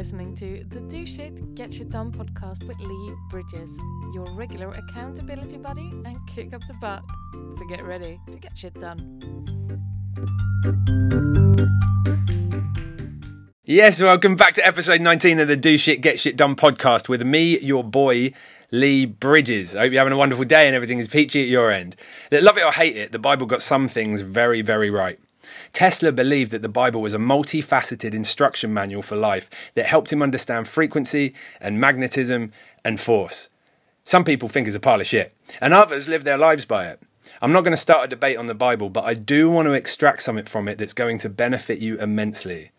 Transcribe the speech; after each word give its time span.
listening 0.00 0.34
to 0.34 0.64
the 0.70 0.80
Do 0.80 1.04
Shit, 1.04 1.54
Get 1.54 1.74
Shit 1.74 1.90
Done 1.90 2.10
podcast 2.10 2.66
with 2.66 2.78
Lee 2.80 3.14
Bridges, 3.28 3.76
your 4.14 4.24
regular 4.34 4.70
accountability 4.70 5.58
buddy 5.58 5.92
and 6.06 6.16
kick 6.26 6.54
up 6.54 6.62
the 6.66 6.72
butt. 6.80 7.02
So 7.58 7.66
get 7.68 7.84
ready 7.84 8.18
to 8.32 8.38
get 8.38 8.56
shit 8.56 8.72
done. 8.80 9.20
Yes, 13.66 14.00
welcome 14.00 14.36
back 14.36 14.54
to 14.54 14.66
episode 14.66 15.02
19 15.02 15.38
of 15.38 15.48
the 15.48 15.56
Do 15.56 15.76
Shit, 15.76 16.00
Get 16.00 16.18
Shit 16.18 16.34
Done 16.34 16.56
podcast 16.56 17.10
with 17.10 17.22
me, 17.22 17.58
your 17.58 17.84
boy, 17.84 18.32
Lee 18.70 19.04
Bridges. 19.04 19.76
I 19.76 19.80
hope 19.80 19.92
you're 19.92 20.00
having 20.00 20.14
a 20.14 20.16
wonderful 20.16 20.46
day 20.46 20.66
and 20.66 20.74
everything 20.74 20.98
is 20.98 21.08
peachy 21.08 21.42
at 21.42 21.48
your 21.48 21.70
end. 21.70 21.94
Love 22.32 22.56
it 22.56 22.64
or 22.64 22.72
hate 22.72 22.96
it, 22.96 23.12
the 23.12 23.18
Bible 23.18 23.46
got 23.46 23.60
some 23.60 23.86
things 23.86 24.22
very, 24.22 24.62
very 24.62 24.88
right. 24.88 25.20
Tesla 25.72 26.12
believed 26.12 26.50
that 26.50 26.62
the 26.62 26.68
Bible 26.68 27.00
was 27.00 27.14
a 27.14 27.18
multifaceted 27.18 28.14
instruction 28.14 28.72
manual 28.72 29.02
for 29.02 29.16
life 29.16 29.48
that 29.74 29.86
helped 29.86 30.12
him 30.12 30.22
understand 30.22 30.68
frequency 30.68 31.34
and 31.60 31.80
magnetism 31.80 32.52
and 32.84 33.00
force. 33.00 33.48
Some 34.04 34.24
people 34.24 34.48
think 34.48 34.66
it's 34.66 34.76
a 34.76 34.80
pile 34.80 35.00
of 35.00 35.06
shit, 35.06 35.34
and 35.60 35.72
others 35.72 36.08
live 36.08 36.24
their 36.24 36.38
lives 36.38 36.64
by 36.64 36.88
it. 36.88 37.00
I'm 37.42 37.52
not 37.52 37.62
going 37.62 37.72
to 37.72 37.76
start 37.76 38.04
a 38.04 38.08
debate 38.08 38.36
on 38.36 38.46
the 38.46 38.54
Bible, 38.54 38.90
but 38.90 39.04
I 39.04 39.14
do 39.14 39.50
want 39.50 39.66
to 39.66 39.72
extract 39.72 40.22
something 40.22 40.46
from 40.46 40.68
it 40.68 40.78
that's 40.78 40.94
going 40.94 41.18
to 41.18 41.28
benefit 41.28 41.78
you 41.78 41.98
immensely. 41.98 42.72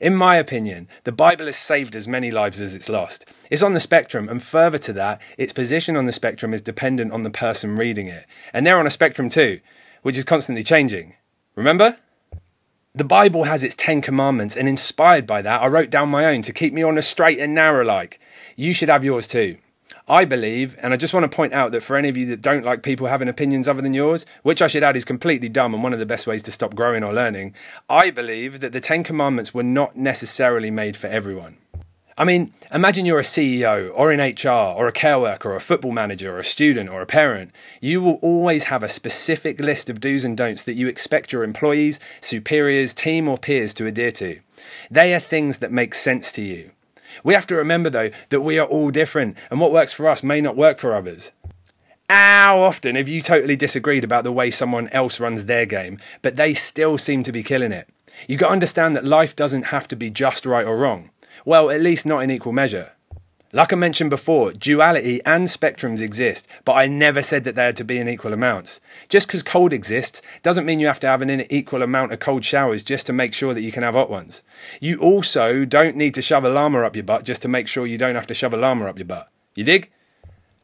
In 0.00 0.14
my 0.14 0.36
opinion, 0.36 0.88
the 1.04 1.12
Bible 1.12 1.46
has 1.46 1.56
saved 1.56 1.96
as 1.96 2.06
many 2.06 2.30
lives 2.30 2.60
as 2.60 2.74
it's 2.74 2.88
lost. 2.88 3.24
It's 3.50 3.62
on 3.62 3.72
the 3.72 3.80
spectrum, 3.80 4.28
and 4.28 4.42
further 4.42 4.78
to 4.78 4.92
that, 4.92 5.22
its 5.38 5.52
position 5.52 5.96
on 5.96 6.04
the 6.04 6.12
spectrum 6.12 6.52
is 6.52 6.60
dependent 6.60 7.12
on 7.12 7.22
the 7.22 7.30
person 7.30 7.76
reading 7.76 8.08
it. 8.08 8.26
And 8.52 8.66
they're 8.66 8.78
on 8.78 8.86
a 8.86 8.90
spectrum 8.90 9.28
too, 9.28 9.60
which 10.02 10.18
is 10.18 10.24
constantly 10.24 10.62
changing. 10.62 11.14
Remember? 11.56 11.96
The 12.94 13.04
Bible 13.04 13.44
has 13.44 13.62
its 13.62 13.74
Ten 13.74 14.02
Commandments, 14.02 14.56
and 14.56 14.68
inspired 14.68 15.26
by 15.26 15.40
that, 15.40 15.62
I 15.62 15.66
wrote 15.68 15.90
down 15.90 16.10
my 16.10 16.26
own 16.26 16.42
to 16.42 16.52
keep 16.52 16.74
me 16.74 16.82
on 16.82 16.98
a 16.98 17.02
straight 17.02 17.38
and 17.38 17.54
narrow 17.54 17.84
like. 17.84 18.20
You 18.56 18.74
should 18.74 18.90
have 18.90 19.04
yours 19.04 19.26
too. 19.26 19.56
I 20.06 20.24
believe, 20.24 20.76
and 20.80 20.92
I 20.92 20.96
just 20.96 21.14
want 21.14 21.24
to 21.24 21.34
point 21.34 21.52
out 21.54 21.72
that 21.72 21.82
for 21.82 21.96
any 21.96 22.08
of 22.08 22.16
you 22.16 22.26
that 22.26 22.42
don't 22.42 22.64
like 22.64 22.82
people 22.82 23.06
having 23.06 23.28
opinions 23.28 23.66
other 23.66 23.82
than 23.82 23.94
yours, 23.94 24.24
which 24.42 24.62
I 24.62 24.66
should 24.66 24.84
add 24.84 24.96
is 24.96 25.04
completely 25.04 25.48
dumb 25.48 25.74
and 25.74 25.82
one 25.82 25.92
of 25.92 25.98
the 25.98 26.06
best 26.06 26.26
ways 26.26 26.42
to 26.44 26.52
stop 26.52 26.74
growing 26.74 27.02
or 27.02 27.12
learning, 27.12 27.54
I 27.88 28.10
believe 28.10 28.60
that 28.60 28.72
the 28.72 28.80
Ten 28.80 29.02
Commandments 29.02 29.54
were 29.54 29.62
not 29.62 29.96
necessarily 29.96 30.70
made 30.70 30.96
for 30.96 31.06
everyone. 31.06 31.56
I 32.18 32.24
mean, 32.24 32.54
imagine 32.72 33.04
you're 33.04 33.18
a 33.18 33.22
CEO 33.22 33.90
or 33.94 34.10
in 34.10 34.20
HR 34.20 34.48
or 34.48 34.86
a 34.86 34.92
care 34.92 35.20
worker 35.20 35.50
or 35.50 35.56
a 35.56 35.60
football 35.60 35.92
manager 35.92 36.34
or 36.34 36.38
a 36.38 36.44
student 36.44 36.88
or 36.88 37.02
a 37.02 37.06
parent. 37.06 37.50
You 37.82 38.00
will 38.00 38.18
always 38.22 38.64
have 38.64 38.82
a 38.82 38.88
specific 38.88 39.60
list 39.60 39.90
of 39.90 40.00
do's 40.00 40.24
and 40.24 40.34
don'ts 40.34 40.62
that 40.64 40.76
you 40.76 40.88
expect 40.88 41.30
your 41.30 41.44
employees, 41.44 42.00
superiors, 42.22 42.94
team, 42.94 43.28
or 43.28 43.36
peers 43.36 43.74
to 43.74 43.86
adhere 43.86 44.12
to. 44.12 44.40
They 44.90 45.14
are 45.14 45.20
things 45.20 45.58
that 45.58 45.70
make 45.70 45.94
sense 45.94 46.32
to 46.32 46.42
you. 46.42 46.70
We 47.22 47.34
have 47.34 47.46
to 47.48 47.54
remember, 47.54 47.90
though, 47.90 48.10
that 48.30 48.40
we 48.40 48.58
are 48.58 48.66
all 48.66 48.90
different 48.90 49.36
and 49.50 49.60
what 49.60 49.72
works 49.72 49.92
for 49.92 50.08
us 50.08 50.22
may 50.22 50.40
not 50.40 50.56
work 50.56 50.78
for 50.78 50.94
others. 50.94 51.32
How 52.08 52.60
often 52.60 52.96
have 52.96 53.08
you 53.08 53.20
totally 53.20 53.56
disagreed 53.56 54.04
about 54.04 54.24
the 54.24 54.32
way 54.32 54.50
someone 54.50 54.88
else 54.88 55.20
runs 55.20 55.44
their 55.44 55.66
game, 55.66 55.98
but 56.22 56.36
they 56.36 56.54
still 56.54 56.96
seem 56.96 57.24
to 57.24 57.32
be 57.32 57.42
killing 57.42 57.72
it? 57.72 57.90
You've 58.26 58.40
got 58.40 58.48
to 58.48 58.52
understand 58.54 58.96
that 58.96 59.04
life 59.04 59.36
doesn't 59.36 59.64
have 59.64 59.86
to 59.88 59.96
be 59.96 60.08
just 60.08 60.46
right 60.46 60.64
or 60.64 60.78
wrong. 60.78 61.10
Well, 61.46 61.70
at 61.70 61.80
least 61.80 62.04
not 62.04 62.24
in 62.24 62.30
equal 62.32 62.52
measure. 62.52 62.90
Like 63.52 63.72
I 63.72 63.76
mentioned 63.76 64.10
before, 64.10 64.50
duality 64.50 65.20
and 65.24 65.46
spectrums 65.46 66.00
exist, 66.00 66.48
but 66.64 66.72
I 66.72 66.88
never 66.88 67.22
said 67.22 67.44
that 67.44 67.54
they 67.54 67.62
had 67.62 67.76
to 67.76 67.84
be 67.84 67.98
in 67.98 68.08
equal 68.08 68.32
amounts. 68.32 68.80
Just 69.08 69.28
because 69.28 69.44
cold 69.44 69.72
exists 69.72 70.20
doesn't 70.42 70.66
mean 70.66 70.80
you 70.80 70.88
have 70.88 70.98
to 70.98 71.06
have 71.06 71.22
an 71.22 71.30
equal 71.52 71.84
amount 71.84 72.12
of 72.12 72.18
cold 72.18 72.44
showers 72.44 72.82
just 72.82 73.06
to 73.06 73.12
make 73.12 73.32
sure 73.32 73.54
that 73.54 73.62
you 73.62 73.70
can 73.70 73.84
have 73.84 73.94
hot 73.94 74.10
ones. 74.10 74.42
You 74.80 74.98
also 74.98 75.64
don't 75.64 75.94
need 75.94 76.14
to 76.14 76.20
shove 76.20 76.44
a 76.44 76.48
llama 76.48 76.82
up 76.82 76.96
your 76.96 77.04
butt 77.04 77.22
just 77.22 77.42
to 77.42 77.48
make 77.48 77.68
sure 77.68 77.86
you 77.86 77.96
don't 77.96 78.16
have 78.16 78.26
to 78.26 78.34
shove 78.34 78.52
a 78.52 78.56
llama 78.56 78.86
up 78.86 78.98
your 78.98 79.06
butt. 79.06 79.30
You 79.54 79.62
dig? 79.62 79.92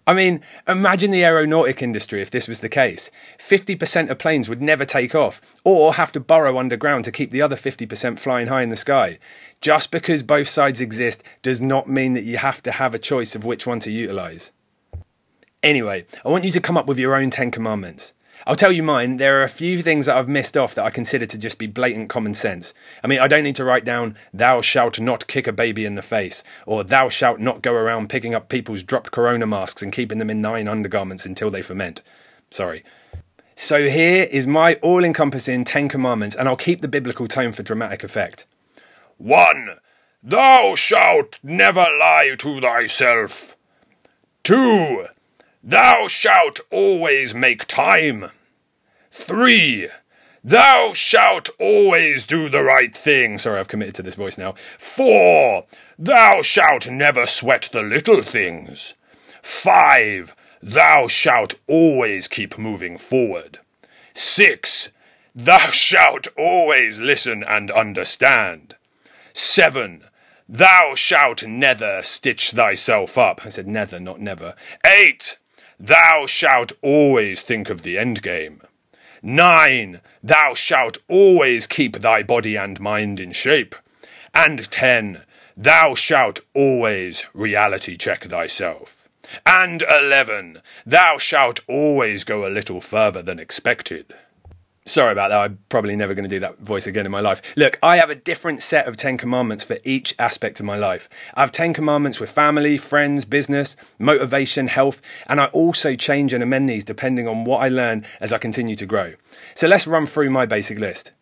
I 0.05 0.15
mean, 0.15 0.41
imagine 0.67 1.13
the 1.13 1.25
aeronautic 1.25 1.81
industry 1.81 2.23
if 2.23 2.31
this 2.31 2.49
was 2.49 2.59
the 2.59 2.69
case. 2.69 3.11
50% 3.39 4.11
of 4.11 4.19
planes 4.19 4.49
would 4.49 4.61
never 4.61 4.85
take 4.85 5.15
off, 5.15 5.41
or 5.63 5.95
have 5.95 6.11
to 6.13 6.21
burrow 6.21 6.59
underground 6.59 7.05
to 7.05 7.13
keep 7.13 7.31
the 7.31 7.43
other 7.43 7.55
50% 7.55 8.19
flying 8.19 8.49
high 8.49 8.63
in 8.63 8.71
the 8.71 8.77
sky. 8.77 9.19
Just 9.61 9.93
because 9.93 10.25
both 10.25 10.49
sides 10.49 10.81
exist 10.81 11.23
does 11.43 11.61
not 11.61 11.89
mean 11.89 12.15
that 12.15 12.25
you 12.25 12.39
have 12.39 12.63
to 12.65 12.73
have 12.73 12.95
a 12.95 12.99
choice 12.99 13.37
of 13.37 13.45
which 13.45 13.65
one 13.65 13.79
to 13.81 13.93
utilize. 13.93 14.51
Anyway, 15.63 16.05
I 16.25 16.31
want 16.31 16.43
you 16.45 16.51
to 16.51 16.61
come 16.61 16.77
up 16.77 16.87
with 16.87 16.99
your 16.99 17.15
own 17.15 17.31
10 17.31 17.53
commandments. 17.53 18.13
I'll 18.47 18.57
tell 18.57 18.73
you 18.73 18.83
mine. 18.83 19.19
There 19.19 19.41
are 19.41 19.45
a 19.45 19.49
few 19.49 19.83
things 19.83 20.07
that 20.07 20.17
I've 20.17 20.29
missed 20.29 20.57
off 20.57 20.75
that 20.75 20.85
I 20.85 20.91
consider 20.91 21.27
to 21.27 21.39
just 21.39 21.59
be 21.59 21.67
blatant 21.67 22.09
common 22.09 22.35
sense. 22.35 22.75
I 23.03 23.07
mean, 23.07 23.21
I 23.21 23.29
don't 23.29 23.45
need 23.45 23.57
to 23.57 23.65
write 23.65 23.85
down, 23.85 24.17
thou 24.33 24.61
shalt 24.61 24.99
not 24.99 25.27
kick 25.27 25.47
a 25.47 25.53
baby 25.53 25.85
in 25.85 25.95
the 25.95 26.03
face, 26.03 26.43
or 26.67 26.83
thou 26.85 27.09
shalt 27.09 27.39
not 27.39 27.63
go 27.63 27.75
around 27.75 28.09
picking 28.11 28.35
up 28.35 28.49
people's 28.49 28.83
dropped 28.83 29.13
corona 29.13 29.47
masks 29.47 29.83
and 29.83 29.93
keeping 29.93 30.19
them 30.19 30.31
in 30.31 30.41
nine 30.41 30.69
undergarments 30.69 31.27
until 31.27 31.51
they 31.51 31.63
ferment. 31.63 32.03
Sorry. 32.51 32.85
So 33.55 33.89
here 33.89 34.27
is 34.31 34.47
my 34.47 34.75
all 34.83 35.05
encompassing 35.05 35.65
Ten 35.65 35.89
Commandments, 35.89 36.35
and 36.35 36.49
I'll 36.49 36.57
keep 36.57 36.81
the 36.81 36.89
biblical 36.89 37.29
tone 37.29 37.53
for 37.53 37.63
dramatic 37.63 38.03
effect. 38.03 38.47
1. 39.19 39.77
Thou 40.23 40.75
shalt 40.75 41.39
never 41.43 41.81
lie 41.81 42.35
to 42.39 42.61
thyself. 42.61 43.57
2. 44.45 45.07
Thou 45.63 46.09
shalt 46.09 46.61
always 46.71 47.35
make 47.35 47.67
time. 47.67 48.31
3. 49.11 49.89
Thou 50.43 50.93
shalt 50.93 51.51
always 51.61 52.27
do 52.27 52.49
the 52.49 52.65
right 52.65 52.97
thing. 52.97 53.39
Sorry, 53.39 53.61
I've 53.61 53.69
committed 53.69 53.95
to 53.97 54.03
this 54.03 54.17
voice 54.17 54.37
now. 54.37 54.55
4. 54.79 55.65
Thou 55.99 56.43
shalt 56.43 56.91
never 56.91 57.27
sweat 57.27 57.69
the 57.73 57.83
little 57.83 58.23
things. 58.23 58.95
5. 59.43 60.35
Thou 60.61 61.07
shalt 61.07 61.55
always 61.69 62.27
keep 62.27 62.59
moving 62.59 62.99
forward. 62.99 63.61
6. 64.15 64.91
Thou 65.35 65.71
shalt 65.71 66.27
always 66.37 67.01
listen 67.01 67.45
and 67.45 67.71
understand. 67.71 68.75
7. 69.33 70.05
Thou 70.49 70.95
shalt 70.97 71.47
never 71.47 72.03
stitch 72.03 72.51
thyself 72.51 73.17
up. 73.17 73.47
I 73.47 73.49
said 73.49 73.69
nether, 73.69 74.01
not 74.01 74.21
never. 74.21 74.55
8. 74.85 75.39
Thou 75.85 76.27
shalt 76.27 76.71
always 76.81 77.41
think 77.41 77.69
of 77.69 77.83
the 77.83 77.99
end 77.99 78.23
game. 78.23 78.63
9. 79.21 80.01
Thou 80.23 80.55
shalt 80.55 80.99
always 81.09 81.67
keep 81.67 81.99
thy 81.99 82.23
body 82.23 82.55
and 82.55 82.79
mind 82.79 83.19
in 83.19 83.33
shape. 83.33 83.75
And 84.33 84.71
10. 84.71 85.25
Thou 85.57 85.97
shalt 85.97 86.39
always 86.55 87.25
reality 87.35 87.97
check 87.97 88.23
thyself. 88.23 89.09
And 89.45 89.83
11. 89.83 90.63
Thou 90.87 91.19
shalt 91.19 91.59
always 91.67 92.23
go 92.23 92.47
a 92.47 92.55
little 92.55 92.81
further 92.81 93.21
than 93.21 93.41
expected. 93.41 94.15
Sorry 94.85 95.13
about 95.13 95.29
that. 95.29 95.39
I'm 95.39 95.59
probably 95.69 95.95
never 95.95 96.13
going 96.13 96.29
to 96.29 96.29
do 96.29 96.41
that 96.41 96.59
voice 96.59 96.89
again 96.89 97.07
in 97.07 97.13
my 97.13 97.21
life. 97.21 97.41
Look, 97.57 97.79
I 97.85 97.99
have 97.99 98.11
a 98.11 98.17
different 98.17 98.63
set 98.63 98.89
of 98.89 98.97
10 98.97 99.17
commandments 99.17 99.63
for 99.63 99.77
each 99.85 100.13
aspect 100.19 100.59
of 100.59 100.67
my 100.67 100.77
life. 100.77 101.09
I 101.35 101.41
have 101.43 101.53
10 101.53 101.73
commandments 101.73 102.19
with 102.19 102.31
family, 102.31 102.77
friends, 102.79 103.25
business, 103.25 103.77
motivation, 104.01 104.67
health, 104.67 105.01
and 105.29 105.41
I 105.41 105.47
also 105.47 105.95
change 105.95 106.33
and 106.33 106.43
amend 106.43 106.69
these 106.69 106.85
depending 106.85 107.29
on 107.29 107.45
what 107.45 107.59
I 107.59 107.69
learn 107.69 108.05
as 108.19 108.33
I 108.33 108.39
continue 108.39 108.75
to 108.75 108.87
grow. 108.87 109.15
So 109.55 109.69
let's 109.69 109.87
run 109.87 110.05
through 110.05 110.31
my 110.31 110.47
basic 110.47 110.79
list. 110.79 111.13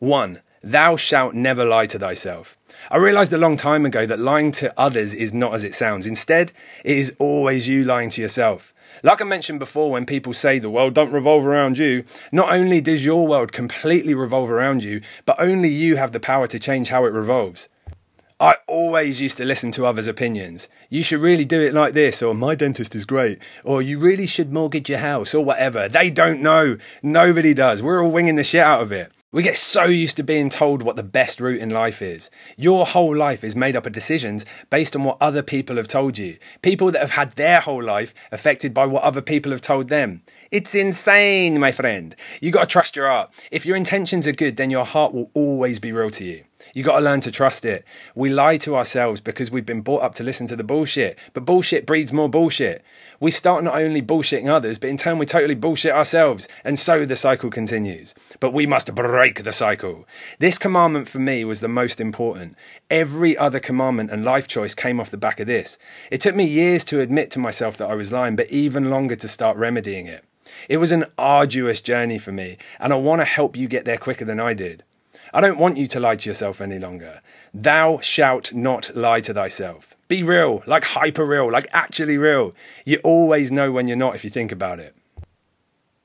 1. 0.00 0.40
Thou 0.64 0.96
shalt 0.96 1.34
never 1.34 1.64
lie 1.64 1.86
to 1.86 1.98
thyself. 1.98 2.56
I 2.90 2.96
realized 2.96 3.32
a 3.32 3.38
long 3.38 3.56
time 3.56 3.86
ago 3.86 4.04
that 4.04 4.18
lying 4.18 4.50
to 4.52 4.74
others 4.76 5.14
is 5.14 5.32
not 5.32 5.54
as 5.54 5.62
it 5.62 5.74
sounds. 5.74 6.08
Instead, 6.08 6.50
it 6.84 6.98
is 6.98 7.14
always 7.20 7.68
you 7.68 7.84
lying 7.84 8.10
to 8.10 8.20
yourself. 8.20 8.74
Like 9.02 9.20
I 9.20 9.24
mentioned 9.24 9.58
before, 9.58 9.90
when 9.90 10.06
people 10.06 10.32
say 10.32 10.58
the 10.58 10.70
world 10.70 10.94
don't 10.94 11.12
revolve 11.12 11.46
around 11.46 11.78
you, 11.78 12.04
not 12.32 12.52
only 12.52 12.80
does 12.80 13.04
your 13.04 13.26
world 13.26 13.52
completely 13.52 14.14
revolve 14.14 14.50
around 14.50 14.84
you, 14.84 15.00
but 15.26 15.40
only 15.40 15.68
you 15.68 15.96
have 15.96 16.12
the 16.12 16.20
power 16.20 16.46
to 16.46 16.58
change 16.58 16.88
how 16.88 17.04
it 17.04 17.12
revolves. 17.12 17.68
I 18.40 18.54
always 18.66 19.20
used 19.20 19.36
to 19.36 19.44
listen 19.44 19.70
to 19.72 19.84
others' 19.84 20.06
opinions. 20.06 20.68
You 20.88 21.02
should 21.02 21.20
really 21.20 21.44
do 21.44 21.60
it 21.60 21.74
like 21.74 21.92
this, 21.92 22.22
or 22.22 22.34
my 22.34 22.54
dentist 22.54 22.94
is 22.94 23.04
great, 23.04 23.38
or 23.64 23.82
you 23.82 23.98
really 23.98 24.26
should 24.26 24.50
mortgage 24.50 24.88
your 24.88 25.00
house, 25.00 25.34
or 25.34 25.44
whatever. 25.44 25.90
They 25.90 26.10
don't 26.10 26.40
know. 26.40 26.78
Nobody 27.02 27.52
does. 27.52 27.82
We're 27.82 28.02
all 28.02 28.10
winging 28.10 28.36
the 28.36 28.44
shit 28.44 28.62
out 28.62 28.82
of 28.82 28.92
it. 28.92 29.12
We 29.32 29.44
get 29.44 29.56
so 29.56 29.84
used 29.84 30.16
to 30.16 30.24
being 30.24 30.50
told 30.50 30.82
what 30.82 30.96
the 30.96 31.04
best 31.04 31.40
route 31.40 31.60
in 31.60 31.70
life 31.70 32.02
is. 32.02 32.32
Your 32.56 32.84
whole 32.84 33.16
life 33.16 33.44
is 33.44 33.54
made 33.54 33.76
up 33.76 33.86
of 33.86 33.92
decisions 33.92 34.44
based 34.70 34.96
on 34.96 35.04
what 35.04 35.18
other 35.20 35.40
people 35.40 35.76
have 35.76 35.86
told 35.86 36.18
you. 36.18 36.36
People 36.62 36.90
that 36.90 37.00
have 37.00 37.12
had 37.12 37.36
their 37.36 37.60
whole 37.60 37.80
life 37.80 38.12
affected 38.32 38.74
by 38.74 38.86
what 38.86 39.04
other 39.04 39.22
people 39.22 39.52
have 39.52 39.60
told 39.60 39.86
them. 39.88 40.22
It's 40.50 40.74
insane, 40.74 41.60
my 41.60 41.70
friend. 41.70 42.16
You 42.40 42.50
got 42.50 42.62
to 42.62 42.66
trust 42.66 42.96
your 42.96 43.08
heart. 43.08 43.32
If 43.52 43.64
your 43.64 43.76
intentions 43.76 44.26
are 44.26 44.32
good, 44.32 44.56
then 44.56 44.68
your 44.68 44.84
heart 44.84 45.14
will 45.14 45.30
always 45.32 45.78
be 45.78 45.92
real 45.92 46.10
to 46.10 46.24
you. 46.24 46.42
You 46.74 46.84
got 46.84 46.98
to 46.98 47.04
learn 47.04 47.20
to 47.22 47.30
trust 47.30 47.64
it. 47.64 47.84
We 48.14 48.28
lie 48.28 48.56
to 48.58 48.76
ourselves 48.76 49.20
because 49.20 49.50
we've 49.50 49.66
been 49.66 49.80
brought 49.80 50.02
up 50.02 50.14
to 50.14 50.24
listen 50.24 50.46
to 50.48 50.56
the 50.56 50.64
bullshit, 50.64 51.18
but 51.32 51.44
bullshit 51.44 51.86
breeds 51.86 52.12
more 52.12 52.28
bullshit. 52.28 52.84
We 53.18 53.30
start 53.30 53.64
not 53.64 53.74
only 53.76 54.00
bullshitting 54.00 54.48
others, 54.48 54.78
but 54.78 54.90
in 54.90 54.96
turn 54.96 55.18
we 55.18 55.26
totally 55.26 55.54
bullshit 55.54 55.92
ourselves, 55.92 56.48
and 56.64 56.78
so 56.78 57.04
the 57.04 57.16
cycle 57.16 57.50
continues. 57.50 58.14
But 58.38 58.52
we 58.52 58.66
must 58.66 58.94
break 58.94 59.42
the 59.42 59.52
cycle. 59.52 60.06
This 60.38 60.58
commandment 60.58 61.08
for 61.08 61.18
me 61.18 61.44
was 61.44 61.60
the 61.60 61.68
most 61.68 62.00
important. 62.00 62.56
Every 62.90 63.36
other 63.36 63.60
commandment 63.60 64.10
and 64.10 64.24
life 64.24 64.48
choice 64.48 64.74
came 64.74 65.00
off 65.00 65.10
the 65.10 65.16
back 65.16 65.40
of 65.40 65.46
this. 65.46 65.78
It 66.10 66.20
took 66.20 66.34
me 66.34 66.44
years 66.44 66.84
to 66.84 67.00
admit 67.00 67.30
to 67.32 67.38
myself 67.38 67.76
that 67.78 67.90
I 67.90 67.94
was 67.94 68.12
lying, 68.12 68.36
but 68.36 68.50
even 68.50 68.90
longer 68.90 69.16
to 69.16 69.28
start 69.28 69.56
remedying 69.56 70.06
it. 70.06 70.24
It 70.68 70.78
was 70.78 70.92
an 70.92 71.04
arduous 71.18 71.80
journey 71.80 72.18
for 72.18 72.32
me, 72.32 72.58
and 72.78 72.92
I 72.92 72.96
want 72.96 73.20
to 73.20 73.24
help 73.24 73.56
you 73.56 73.68
get 73.68 73.84
there 73.84 73.98
quicker 73.98 74.24
than 74.24 74.40
I 74.40 74.54
did. 74.54 74.84
I 75.32 75.40
don't 75.40 75.58
want 75.58 75.76
you 75.76 75.86
to 75.88 76.00
lie 76.00 76.16
to 76.16 76.28
yourself 76.28 76.60
any 76.60 76.78
longer. 76.78 77.20
Thou 77.54 78.00
shalt 78.00 78.52
not 78.52 78.94
lie 78.96 79.20
to 79.20 79.34
thyself. 79.34 79.94
Be 80.08 80.22
real, 80.24 80.62
like 80.66 80.84
hyper 80.84 81.24
real, 81.24 81.50
like 81.50 81.68
actually 81.72 82.18
real. 82.18 82.52
You 82.84 82.98
always 83.04 83.52
know 83.52 83.70
when 83.70 83.86
you're 83.86 83.96
not 83.96 84.16
if 84.16 84.24
you 84.24 84.30
think 84.30 84.50
about 84.50 84.80
it. 84.80 84.96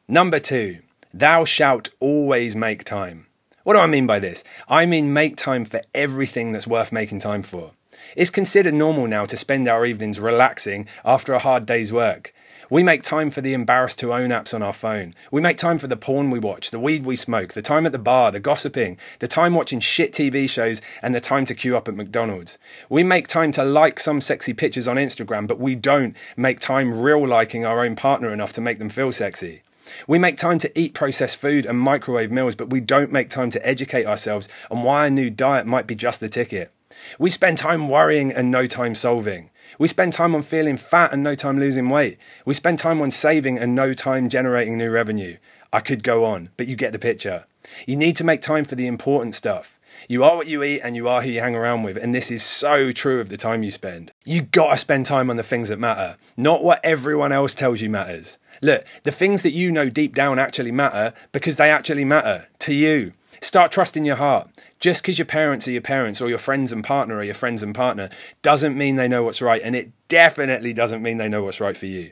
Number 0.08 0.38
two, 0.38 0.80
thou 1.12 1.44
shalt 1.46 1.90
always 2.00 2.56
make 2.56 2.84
time. 2.84 3.26
What 3.64 3.74
do 3.74 3.80
I 3.80 3.88
mean 3.88 4.06
by 4.06 4.20
this? 4.20 4.44
I 4.70 4.86
mean 4.86 5.12
make 5.12 5.38
time 5.38 5.66
for 5.66 5.82
everything 5.96 6.52
that's 6.52 6.68
worth 6.68 6.92
making 6.92 7.18
time 7.18 7.42
for. 7.42 7.72
It's 8.16 8.30
considered 8.30 8.76
normal 8.76 9.08
now 9.08 9.26
to 9.26 9.36
spend 9.36 9.68
our 9.68 9.88
evenings 9.88 10.20
relaxing 10.20 10.88
after 11.04 11.34
a 11.34 11.40
hard 11.40 11.66
day's 11.66 11.92
work. 11.92 12.32
We 12.70 12.82
make 12.82 13.04
time 13.04 13.30
for 13.30 13.42
the 13.42 13.54
embarrassed 13.54 14.00
to 14.00 14.14
own 14.14 14.30
apps 14.30 14.54
on 14.54 14.64
our 14.64 14.74
phone. 14.74 15.14
We 15.30 15.42
make 15.42 15.58
time 15.58 15.78
for 15.78 15.88
the 15.88 15.98
porn 15.98 16.32
we 16.32 16.40
watch, 16.40 16.72
the 16.72 16.80
weed 16.80 17.06
we 17.06 17.16
smoke, 17.16 17.54
the 17.54 17.62
time 17.62 17.86
at 17.86 17.92
the 17.92 18.00
bar, 18.00 18.32
the 18.32 18.40
gossiping, 18.40 18.98
the 19.20 19.28
time 19.28 19.54
watching 19.54 19.80
shit 19.80 20.12
TV 20.12 20.50
shows, 20.50 20.82
and 21.02 21.14
the 21.14 21.22
time 21.22 21.46
to 21.46 21.54
queue 21.54 21.78
up 21.78 21.88
at 21.88 21.96
McDonald's. 21.96 22.58
We 22.90 23.04
make 23.04 23.28
time 23.28 23.52
to 23.54 23.64
like 23.64 24.00
some 24.00 24.20
sexy 24.20 24.54
pictures 24.54 24.88
on 24.88 24.96
Instagram, 24.96 25.48
but 25.48 25.60
we 25.60 25.76
don't 25.76 26.16
make 26.36 26.60
time 26.60 27.00
real 27.00 27.28
liking 27.28 27.66
our 27.66 27.86
own 27.86 27.96
partner 27.96 28.34
enough 28.34 28.54
to 28.54 28.62
make 28.62 28.80
them 28.80 28.90
feel 28.90 29.12
sexy. 29.12 29.62
We 30.08 30.18
make 30.18 30.38
time 30.38 30.58
to 30.60 30.80
eat 30.80 30.96
processed 30.96 31.38
food 31.38 31.68
and 31.68 31.80
microwave 31.80 32.32
meals, 32.32 32.56
but 32.56 32.72
we 32.72 32.80
don't 32.80 33.12
make 33.12 33.30
time 33.30 33.52
to 33.52 33.68
educate 33.68 34.08
ourselves 34.08 34.50
on 34.72 34.82
why 34.82 35.06
a 35.06 35.12
new 35.12 35.30
diet 35.30 35.68
might 35.68 35.86
be 35.86 35.96
just 35.96 36.20
the 36.20 36.30
ticket. 36.30 36.72
We 37.20 37.30
spend 37.30 37.60
time 37.60 37.90
worrying 37.90 38.32
and 38.32 38.50
no 38.50 38.66
time 38.66 38.96
solving. 38.96 39.52
We 39.78 39.88
spend 39.88 40.14
time 40.14 40.34
on 40.34 40.42
feeling 40.42 40.78
fat 40.78 41.12
and 41.12 41.22
no 41.22 41.36
time 41.36 41.60
losing 41.60 41.90
weight. 41.90 42.18
We 42.46 42.54
spend 42.54 42.80
time 42.80 43.02
on 43.02 43.12
saving 43.12 43.60
and 43.60 43.76
no 43.76 43.94
time 43.94 44.30
generating 44.30 44.78
new 44.78 44.90
revenue. 44.90 45.38
I 45.74 45.82
could 45.82 46.04
go 46.04 46.24
on, 46.24 46.50
but 46.56 46.68
you 46.68 46.76
get 46.76 46.94
the 46.94 47.00
picture. 47.00 47.46
You 47.86 47.98
need 47.98 48.16
to 48.18 48.24
make 48.24 48.42
time 48.42 48.64
for 48.64 48.76
the 48.76 48.88
important 48.88 49.36
stuff. 49.36 49.78
You 50.08 50.24
are 50.24 50.36
what 50.36 50.48
you 50.48 50.64
eat 50.64 50.82
and 50.82 50.96
you 50.96 51.08
are 51.08 51.22
who 51.22 51.30
you 51.30 51.42
hang 51.42 51.56
around 51.56 51.84
with, 51.84 51.98
and 51.98 52.14
this 52.14 52.32
is 52.32 52.44
so 52.44 52.92
true 52.92 53.20
of 53.20 53.30
the 53.30 53.38
time 53.38 53.64
you 53.64 53.72
spend. 53.72 54.12
You 54.24 54.44
gotta 54.44 54.78
spend 54.78 55.06
time 55.06 55.30
on 55.30 55.38
the 55.38 55.44
things 55.44 55.70
that 55.70 55.80
matter, 55.80 56.18
not 56.38 56.64
what 56.64 56.80
everyone 56.84 57.32
else 57.32 57.56
tells 57.56 57.82
you 57.82 57.90
matters. 57.90 58.38
Look, 58.62 58.86
the 59.04 59.12
things 59.12 59.42
that 59.44 59.52
you 59.52 59.72
know 59.72 59.90
deep 59.90 60.16
down 60.16 60.40
actually 60.40 60.72
matter 60.72 61.14
because 61.32 61.58
they 61.58 61.70
actually 61.70 62.06
matter 62.06 62.48
to 62.60 62.74
you. 62.74 63.14
Start 63.42 63.72
trusting 63.72 64.06
your 64.06 64.16
heart. 64.16 64.50
Just 64.80 65.02
because 65.02 65.18
your 65.18 65.26
parents 65.26 65.68
are 65.68 65.72
your 65.72 65.82
parents 65.82 66.22
or 66.22 66.30
your 66.30 66.38
friends 66.38 66.72
and 66.72 66.84
partner 66.84 67.18
are 67.18 67.24
your 67.24 67.34
friends 67.34 67.64
and 67.64 67.74
partner 67.74 68.10
doesn't 68.42 68.78
mean 68.78 68.96
they 68.96 69.08
know 69.08 69.24
what's 69.24 69.42
right. 69.42 69.62
And 69.64 69.76
it 69.76 69.92
definitely 70.08 70.74
doesn't 70.74 71.02
mean 71.02 71.18
they 71.18 71.30
know 71.30 71.44
what's 71.44 71.60
right 71.60 71.78
for 71.78 71.86
you. 71.86 72.12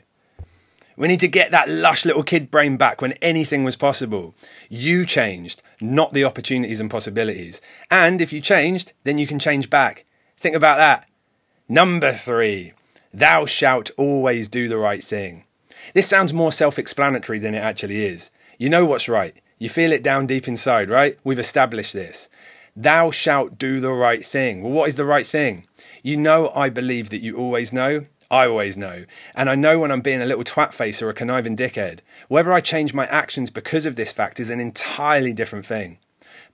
We 0.96 1.08
need 1.08 1.20
to 1.20 1.28
get 1.28 1.50
that 1.50 1.68
lush 1.68 2.04
little 2.04 2.22
kid 2.22 2.50
brain 2.50 2.76
back 2.76 3.00
when 3.00 3.12
anything 3.14 3.64
was 3.64 3.74
possible. 3.74 4.34
You 4.68 5.04
changed, 5.04 5.60
not 5.80 6.12
the 6.12 6.24
opportunities 6.24 6.80
and 6.80 6.90
possibilities. 6.90 7.60
And 7.90 8.20
if 8.20 8.32
you 8.32 8.40
changed, 8.40 8.92
then 9.02 9.18
you 9.18 9.26
can 9.26 9.40
change 9.40 9.70
back. 9.70 10.04
Think 10.36 10.54
about 10.54 10.76
that. 10.76 11.08
Number 11.68 12.12
three, 12.12 12.74
thou 13.12 13.46
shalt 13.46 13.90
always 13.96 14.48
do 14.48 14.68
the 14.68 14.78
right 14.78 15.02
thing. 15.02 15.44
This 15.94 16.08
sounds 16.08 16.32
more 16.32 16.52
self 16.52 16.78
explanatory 16.78 17.38
than 17.38 17.54
it 17.54 17.58
actually 17.58 18.04
is. 18.04 18.30
You 18.58 18.68
know 18.68 18.86
what's 18.86 19.08
right. 19.08 19.34
You 19.64 19.70
feel 19.70 19.92
it 19.92 20.02
down 20.02 20.26
deep 20.26 20.46
inside, 20.46 20.90
right? 20.90 21.16
We've 21.24 21.38
established 21.38 21.94
this. 21.94 22.28
Thou 22.76 23.10
shalt 23.10 23.56
do 23.56 23.80
the 23.80 23.92
right 23.92 24.22
thing. 24.22 24.62
Well, 24.62 24.72
what 24.74 24.90
is 24.90 24.96
the 24.96 25.06
right 25.06 25.26
thing? 25.26 25.66
You 26.02 26.18
know, 26.18 26.50
I 26.50 26.68
believe 26.68 27.08
that 27.08 27.22
you 27.22 27.38
always 27.38 27.72
know. 27.72 28.04
I 28.30 28.46
always 28.46 28.76
know. 28.76 29.06
And 29.34 29.48
I 29.48 29.54
know 29.54 29.78
when 29.78 29.90
I'm 29.90 30.02
being 30.02 30.20
a 30.20 30.26
little 30.26 30.44
twat 30.44 30.74
face 30.74 31.00
or 31.00 31.08
a 31.08 31.14
conniving 31.14 31.56
dickhead. 31.56 32.00
Whether 32.28 32.52
I 32.52 32.60
change 32.60 32.92
my 32.92 33.06
actions 33.06 33.48
because 33.48 33.86
of 33.86 33.96
this 33.96 34.12
fact 34.12 34.38
is 34.38 34.50
an 34.50 34.60
entirely 34.60 35.32
different 35.32 35.64
thing. 35.64 35.96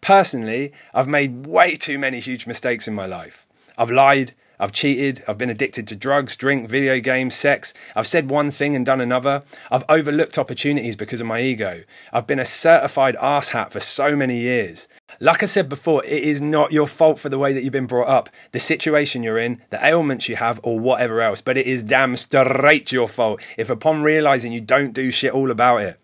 Personally, 0.00 0.72
I've 0.94 1.08
made 1.08 1.48
way 1.48 1.74
too 1.74 1.98
many 1.98 2.20
huge 2.20 2.46
mistakes 2.46 2.86
in 2.86 2.94
my 2.94 3.06
life. 3.06 3.44
I've 3.76 3.90
lied, 3.90 4.34
I've 4.60 4.72
cheated. 4.72 5.24
I've 5.26 5.38
been 5.38 5.50
addicted 5.50 5.88
to 5.88 5.96
drugs, 5.96 6.36
drink, 6.36 6.68
video 6.68 7.00
games, 7.00 7.34
sex. 7.34 7.74
I've 7.96 8.06
said 8.06 8.30
one 8.30 8.50
thing 8.50 8.76
and 8.76 8.84
done 8.84 9.00
another. 9.00 9.42
I've 9.70 9.84
overlooked 9.88 10.38
opportunities 10.38 10.94
because 10.94 11.20
of 11.20 11.26
my 11.26 11.40
ego. 11.40 11.82
I've 12.12 12.26
been 12.26 12.38
a 12.38 12.44
certified 12.44 13.16
asshat 13.16 13.70
for 13.70 13.80
so 13.80 14.14
many 14.14 14.38
years. 14.38 14.86
Like 15.18 15.42
I 15.42 15.46
said 15.46 15.68
before, 15.68 16.04
it 16.04 16.22
is 16.22 16.40
not 16.40 16.72
your 16.72 16.86
fault 16.86 17.18
for 17.18 17.30
the 17.30 17.38
way 17.38 17.52
that 17.52 17.64
you've 17.64 17.72
been 17.72 17.86
brought 17.86 18.08
up, 18.08 18.28
the 18.52 18.60
situation 18.60 19.22
you're 19.22 19.38
in, 19.38 19.60
the 19.70 19.84
ailments 19.84 20.28
you 20.28 20.36
have, 20.36 20.60
or 20.62 20.78
whatever 20.78 21.20
else, 21.20 21.40
but 21.40 21.56
it 21.56 21.66
is 21.66 21.82
damn 21.82 22.14
straight 22.16 22.92
your 22.92 23.08
fault 23.08 23.42
if 23.56 23.70
upon 23.70 24.02
realizing 24.02 24.52
you 24.52 24.60
don't 24.60 24.92
do 24.92 25.10
shit 25.10 25.32
all 25.32 25.50
about 25.50 25.80
it. 25.80 25.98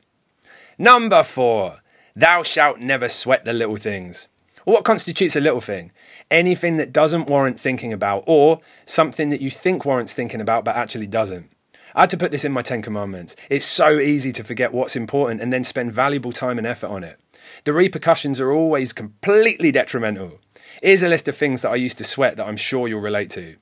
Number 0.78 1.22
four, 1.22 1.82
thou 2.14 2.42
shalt 2.42 2.80
never 2.80 3.08
sweat 3.08 3.44
the 3.44 3.52
little 3.52 3.76
things. 3.76 4.28
what 4.64 4.84
constitutes 4.84 5.36
a 5.36 5.40
little 5.40 5.60
thing? 5.60 5.92
Anything 6.30 6.76
that 6.76 6.92
doesn't 6.92 7.28
warrant 7.28 7.58
thinking 7.58 7.92
about, 7.92 8.24
or 8.26 8.60
something 8.84 9.30
that 9.30 9.40
you 9.40 9.50
think 9.50 9.84
warrants 9.84 10.14
thinking 10.14 10.40
about 10.40 10.64
but 10.64 10.76
actually 10.76 11.06
doesn't. 11.06 11.50
I 11.94 12.00
had 12.02 12.10
to 12.10 12.18
put 12.18 12.30
this 12.30 12.44
in 12.44 12.52
my 12.52 12.62
Ten 12.62 12.82
Commandments. 12.82 13.36
It's 13.48 13.64
so 13.64 13.98
easy 13.98 14.32
to 14.32 14.44
forget 14.44 14.72
what's 14.74 14.96
important 14.96 15.40
and 15.40 15.52
then 15.52 15.64
spend 15.64 15.92
valuable 15.92 16.32
time 16.32 16.58
and 16.58 16.66
effort 16.66 16.88
on 16.88 17.04
it. 17.04 17.18
The 17.64 17.72
repercussions 17.72 18.40
are 18.40 18.52
always 18.52 18.92
completely 18.92 19.72
detrimental. 19.72 20.38
Here's 20.82 21.02
a 21.02 21.08
list 21.08 21.26
of 21.26 21.36
things 21.36 21.62
that 21.62 21.70
I 21.70 21.76
used 21.76 21.96
to 21.98 22.04
sweat 22.04 22.36
that 22.36 22.46
I'm 22.46 22.58
sure 22.58 22.86
you'll 22.86 23.00
relate 23.00 23.30
to 23.30 23.56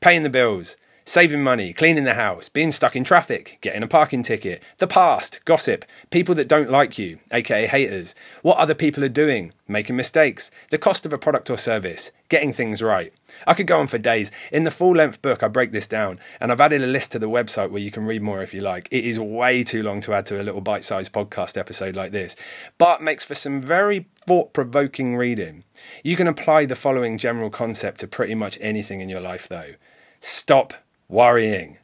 paying 0.00 0.22
the 0.22 0.30
bills, 0.30 0.76
saving 1.04 1.42
money, 1.42 1.72
cleaning 1.72 2.04
the 2.04 2.14
house, 2.14 2.48
being 2.48 2.72
stuck 2.72 2.96
in 2.96 3.04
traffic, 3.04 3.58
getting 3.60 3.82
a 3.82 3.88
parking 3.88 4.22
ticket, 4.22 4.62
the 4.78 4.86
past, 4.86 5.40
gossip, 5.44 5.84
people 6.10 6.34
that 6.34 6.48
don't 6.48 6.70
like 6.70 6.98
you, 6.98 7.18
aka 7.30 7.66
haters, 7.66 8.14
what 8.42 8.56
other 8.56 8.74
people 8.74 9.04
are 9.04 9.08
doing, 9.08 9.52
making 9.68 9.96
mistakes, 9.96 10.50
the 10.70 10.78
cost 10.78 11.04
of 11.04 11.12
a 11.12 11.18
product 11.18 11.50
or 11.50 11.58
service, 11.58 12.10
getting 12.28 12.52
things 12.52 12.82
right. 12.82 13.12
I 13.46 13.54
could 13.54 13.66
go 13.66 13.80
on 13.80 13.86
for 13.86 13.98
days. 13.98 14.30
In 14.50 14.64
the 14.64 14.70
full 14.70 14.94
length 14.94 15.20
book, 15.20 15.42
I 15.42 15.48
break 15.48 15.72
this 15.72 15.86
down, 15.86 16.18
and 16.40 16.50
I've 16.50 16.60
added 16.60 16.82
a 16.82 16.86
list 16.86 17.12
to 17.12 17.18
the 17.18 17.28
website 17.28 17.70
where 17.70 17.82
you 17.82 17.90
can 17.90 18.06
read 18.06 18.22
more 18.22 18.42
if 18.42 18.54
you 18.54 18.60
like. 18.60 18.88
It 18.90 19.04
is 19.04 19.20
way 19.20 19.64
too 19.64 19.82
long 19.82 20.00
to 20.02 20.14
add 20.14 20.26
to 20.26 20.40
a 20.40 20.44
little 20.44 20.60
bite 20.60 20.84
sized 20.84 21.12
podcast 21.12 21.58
episode 21.58 21.96
like 21.96 22.12
this, 22.12 22.36
but 22.78 23.02
makes 23.02 23.24
for 23.24 23.34
some 23.34 23.60
very 23.60 24.06
thought 24.26 24.52
provoking 24.52 25.16
reading. 25.16 25.64
You 26.02 26.16
can 26.16 26.26
apply 26.26 26.64
the 26.64 26.76
following 26.76 27.18
general 27.18 27.50
concept 27.50 28.00
to 28.00 28.08
pretty 28.08 28.34
much 28.34 28.58
anything 28.60 29.00
in 29.00 29.08
your 29.08 29.20
life, 29.20 29.48
though. 29.48 29.74
Stop 30.20 30.72
worrying. 31.08 31.78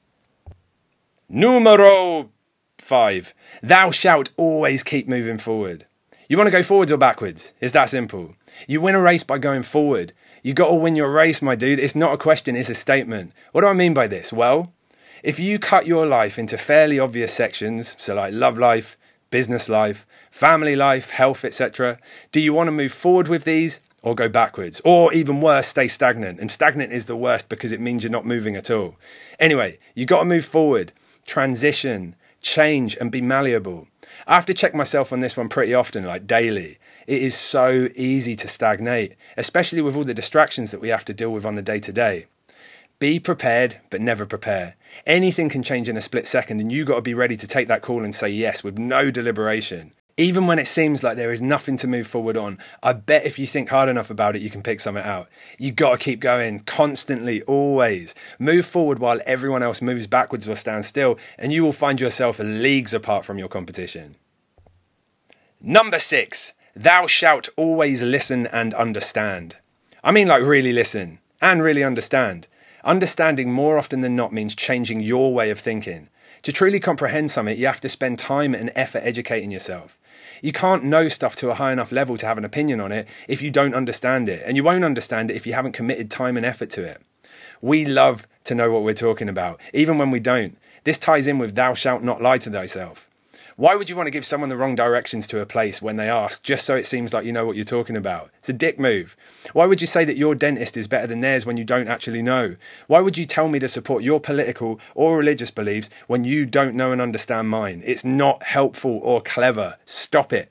Numero 1.28 2.30
five. 2.78 3.34
Thou 3.62 3.90
shalt 3.90 4.30
always 4.36 4.82
keep 4.82 5.06
moving 5.08 5.38
forward. 5.38 5.84
You 6.28 6.36
want 6.36 6.48
to 6.48 6.52
go 6.52 6.62
forwards 6.62 6.92
or 6.92 6.96
backwards? 6.96 7.52
It's 7.60 7.72
that 7.72 7.88
simple. 7.88 8.34
You 8.66 8.80
win 8.80 8.94
a 8.94 9.00
race 9.00 9.24
by 9.24 9.38
going 9.38 9.62
forward. 9.62 10.12
You 10.42 10.54
got 10.54 10.68
to 10.68 10.74
win 10.74 10.96
your 10.96 11.10
race, 11.10 11.42
my 11.42 11.54
dude. 11.54 11.78
It's 11.78 11.94
not 11.94 12.14
a 12.14 12.18
question, 12.18 12.56
it's 12.56 12.70
a 12.70 12.74
statement. 12.74 13.32
What 13.52 13.60
do 13.60 13.66
I 13.66 13.74
mean 13.74 13.94
by 13.94 14.06
this? 14.06 14.32
Well, 14.32 14.72
if 15.22 15.38
you 15.38 15.58
cut 15.58 15.86
your 15.86 16.06
life 16.06 16.38
into 16.38 16.56
fairly 16.56 16.98
obvious 16.98 17.32
sections, 17.32 17.94
so 17.98 18.14
like 18.14 18.32
love 18.32 18.58
life, 18.58 18.96
business 19.30 19.68
life, 19.68 20.06
family 20.30 20.76
life, 20.76 21.10
health, 21.10 21.44
etc., 21.44 21.98
do 22.32 22.40
you 22.40 22.54
want 22.54 22.68
to 22.68 22.72
move 22.72 22.92
forward 22.92 23.28
with 23.28 23.44
these 23.44 23.80
or 24.02 24.14
go 24.14 24.28
backwards, 24.28 24.80
or 24.84 25.12
even 25.12 25.40
worse, 25.40 25.68
stay 25.68 25.88
stagnant. 25.88 26.40
And 26.40 26.50
stagnant 26.50 26.92
is 26.92 27.06
the 27.06 27.16
worst 27.16 27.48
because 27.48 27.72
it 27.72 27.80
means 27.80 28.02
you're 28.02 28.10
not 28.10 28.26
moving 28.26 28.56
at 28.56 28.70
all. 28.70 28.96
Anyway, 29.38 29.78
you 29.94 30.06
got 30.06 30.20
to 30.20 30.24
move 30.24 30.44
forward, 30.44 30.92
transition, 31.26 32.14
change, 32.40 32.96
and 32.96 33.12
be 33.12 33.20
malleable. 33.20 33.88
I 34.26 34.34
have 34.34 34.46
to 34.46 34.54
check 34.54 34.74
myself 34.74 35.12
on 35.12 35.20
this 35.20 35.36
one 35.36 35.48
pretty 35.48 35.74
often, 35.74 36.04
like 36.04 36.26
daily. 36.26 36.78
It 37.06 37.22
is 37.22 37.34
so 37.34 37.88
easy 37.94 38.36
to 38.36 38.48
stagnate, 38.48 39.14
especially 39.36 39.82
with 39.82 39.96
all 39.96 40.04
the 40.04 40.14
distractions 40.14 40.70
that 40.70 40.80
we 40.80 40.88
have 40.88 41.04
to 41.06 41.14
deal 41.14 41.32
with 41.32 41.44
on 41.44 41.54
the 41.54 41.62
day 41.62 41.80
to 41.80 41.92
day. 41.92 42.26
Be 42.98 43.18
prepared, 43.18 43.80
but 43.88 44.00
never 44.00 44.26
prepare. 44.26 44.76
Anything 45.06 45.48
can 45.48 45.62
change 45.62 45.88
in 45.88 45.96
a 45.96 46.02
split 46.02 46.26
second, 46.26 46.60
and 46.60 46.70
you 46.70 46.84
got 46.84 46.96
to 46.96 47.02
be 47.02 47.14
ready 47.14 47.36
to 47.36 47.46
take 47.46 47.66
that 47.68 47.82
call 47.82 48.04
and 48.04 48.14
say 48.14 48.28
yes 48.28 48.62
with 48.62 48.78
no 48.78 49.10
deliberation 49.10 49.92
even 50.20 50.46
when 50.46 50.58
it 50.58 50.66
seems 50.66 51.02
like 51.02 51.16
there 51.16 51.32
is 51.32 51.40
nothing 51.40 51.78
to 51.78 51.86
move 51.86 52.06
forward 52.06 52.36
on, 52.36 52.58
I 52.82 52.92
bet 52.92 53.24
if 53.24 53.38
you 53.38 53.46
think 53.46 53.70
hard 53.70 53.88
enough 53.88 54.10
about 54.10 54.36
it, 54.36 54.42
you 54.42 54.50
can 54.50 54.62
pick 54.62 54.78
something 54.78 55.02
out. 55.02 55.30
You 55.58 55.72
got 55.72 55.92
to 55.92 55.96
keep 55.96 56.20
going 56.20 56.60
constantly, 56.60 57.40
always. 57.44 58.14
Move 58.38 58.66
forward 58.66 58.98
while 58.98 59.22
everyone 59.24 59.62
else 59.62 59.80
moves 59.80 60.06
backwards 60.06 60.46
or 60.46 60.56
stands 60.56 60.86
still, 60.86 61.18
and 61.38 61.54
you 61.54 61.62
will 61.62 61.72
find 61.72 61.98
yourself 61.98 62.38
leagues 62.38 62.92
apart 62.92 63.24
from 63.24 63.38
your 63.38 63.48
competition. 63.48 64.16
Number 65.58 65.98
six, 65.98 66.52
thou 66.76 67.06
shalt 67.06 67.48
always 67.56 68.02
listen 68.02 68.46
and 68.48 68.74
understand. 68.74 69.56
I 70.04 70.12
mean, 70.12 70.28
like, 70.28 70.42
really 70.42 70.74
listen 70.74 71.20
and 71.40 71.62
really 71.62 71.82
understand. 71.82 72.46
Understanding 72.84 73.50
more 73.50 73.78
often 73.78 74.02
than 74.02 74.16
not 74.16 74.34
means 74.34 74.54
changing 74.54 75.00
your 75.00 75.32
way 75.32 75.48
of 75.48 75.58
thinking. 75.58 76.10
To 76.42 76.52
truly 76.52 76.78
comprehend 76.78 77.30
something, 77.30 77.56
you 77.58 77.64
have 77.66 77.80
to 77.80 77.88
spend 77.88 78.18
time 78.18 78.54
and 78.54 78.70
effort 78.74 79.00
educating 79.02 79.50
yourself. 79.50 79.96
You 80.42 80.52
can't 80.52 80.84
know 80.84 81.08
stuff 81.08 81.36
to 81.36 81.50
a 81.50 81.54
high 81.54 81.72
enough 81.72 81.92
level 81.92 82.16
to 82.16 82.26
have 82.26 82.38
an 82.38 82.44
opinion 82.44 82.80
on 82.80 82.92
it 82.92 83.06
if 83.28 83.42
you 83.42 83.50
don't 83.50 83.74
understand 83.74 84.28
it, 84.28 84.42
and 84.46 84.56
you 84.56 84.64
won't 84.64 84.84
understand 84.84 85.30
it 85.30 85.36
if 85.36 85.46
you 85.46 85.52
haven't 85.52 85.72
committed 85.72 86.10
time 86.10 86.36
and 86.36 86.46
effort 86.46 86.70
to 86.70 86.84
it. 86.84 87.02
We 87.60 87.84
love 87.84 88.26
to 88.44 88.54
know 88.54 88.70
what 88.70 88.82
we're 88.82 88.94
talking 88.94 89.28
about, 89.28 89.60
even 89.74 89.98
when 89.98 90.10
we 90.10 90.20
don't. 90.20 90.56
This 90.84 90.98
ties 90.98 91.26
in 91.26 91.38
with 91.38 91.54
thou 91.54 91.74
shalt 91.74 92.02
not 92.02 92.22
lie 92.22 92.38
to 92.38 92.50
thyself. 92.50 93.09
Why 93.60 93.76
would 93.76 93.90
you 93.90 93.96
want 93.96 94.06
to 94.06 94.10
give 94.10 94.24
someone 94.24 94.48
the 94.48 94.56
wrong 94.56 94.74
directions 94.74 95.26
to 95.26 95.40
a 95.40 95.44
place 95.44 95.82
when 95.82 95.96
they 95.96 96.08
ask, 96.08 96.42
just 96.42 96.64
so 96.64 96.76
it 96.76 96.86
seems 96.86 97.12
like 97.12 97.26
you 97.26 97.32
know 97.34 97.44
what 97.44 97.56
you're 97.56 97.64
talking 97.66 97.94
about? 97.94 98.30
It's 98.38 98.48
a 98.48 98.54
dick 98.54 98.78
move. 98.78 99.18
Why 99.52 99.66
would 99.66 99.82
you 99.82 99.86
say 99.86 100.02
that 100.06 100.16
your 100.16 100.34
dentist 100.34 100.78
is 100.78 100.86
better 100.86 101.06
than 101.06 101.20
theirs 101.20 101.44
when 101.44 101.58
you 101.58 101.64
don't 101.64 101.86
actually 101.86 102.22
know? 102.22 102.56
Why 102.86 103.00
would 103.00 103.18
you 103.18 103.26
tell 103.26 103.50
me 103.50 103.58
to 103.58 103.68
support 103.68 104.02
your 104.02 104.18
political 104.18 104.80
or 104.94 105.18
religious 105.18 105.50
beliefs 105.50 105.90
when 106.06 106.24
you 106.24 106.46
don't 106.46 106.74
know 106.74 106.90
and 106.90 107.02
understand 107.02 107.50
mine? 107.50 107.82
It's 107.84 108.02
not 108.02 108.44
helpful 108.44 108.98
or 109.02 109.20
clever. 109.20 109.76
Stop 109.84 110.32
it. 110.32 110.50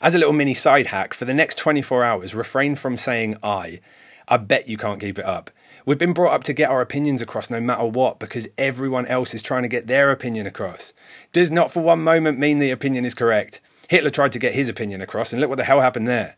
As 0.00 0.14
a 0.14 0.18
little 0.18 0.32
mini 0.32 0.54
side 0.54 0.86
hack, 0.86 1.12
for 1.12 1.26
the 1.26 1.34
next 1.34 1.58
24 1.58 2.04
hours, 2.04 2.34
refrain 2.34 2.74
from 2.74 2.96
saying 2.96 3.36
I. 3.42 3.80
I 4.26 4.38
bet 4.38 4.66
you 4.66 4.78
can't 4.78 4.98
keep 4.98 5.18
it 5.18 5.26
up. 5.26 5.50
We've 5.86 5.98
been 5.98 6.12
brought 6.12 6.34
up 6.34 6.44
to 6.44 6.52
get 6.52 6.70
our 6.70 6.80
opinions 6.80 7.22
across 7.22 7.50
no 7.50 7.60
matter 7.60 7.84
what 7.84 8.18
because 8.18 8.48
everyone 8.58 9.06
else 9.06 9.34
is 9.34 9.42
trying 9.42 9.62
to 9.62 9.68
get 9.68 9.86
their 9.86 10.10
opinion 10.10 10.46
across. 10.46 10.92
Does 11.32 11.50
not 11.50 11.70
for 11.70 11.80
one 11.80 12.02
moment 12.02 12.38
mean 12.38 12.58
the 12.58 12.70
opinion 12.70 13.04
is 13.04 13.14
correct. 13.14 13.60
Hitler 13.88 14.10
tried 14.10 14.32
to 14.32 14.38
get 14.38 14.54
his 14.54 14.68
opinion 14.68 15.00
across, 15.00 15.32
and 15.32 15.40
look 15.40 15.48
what 15.48 15.56
the 15.56 15.64
hell 15.64 15.80
happened 15.80 16.06
there. 16.06 16.36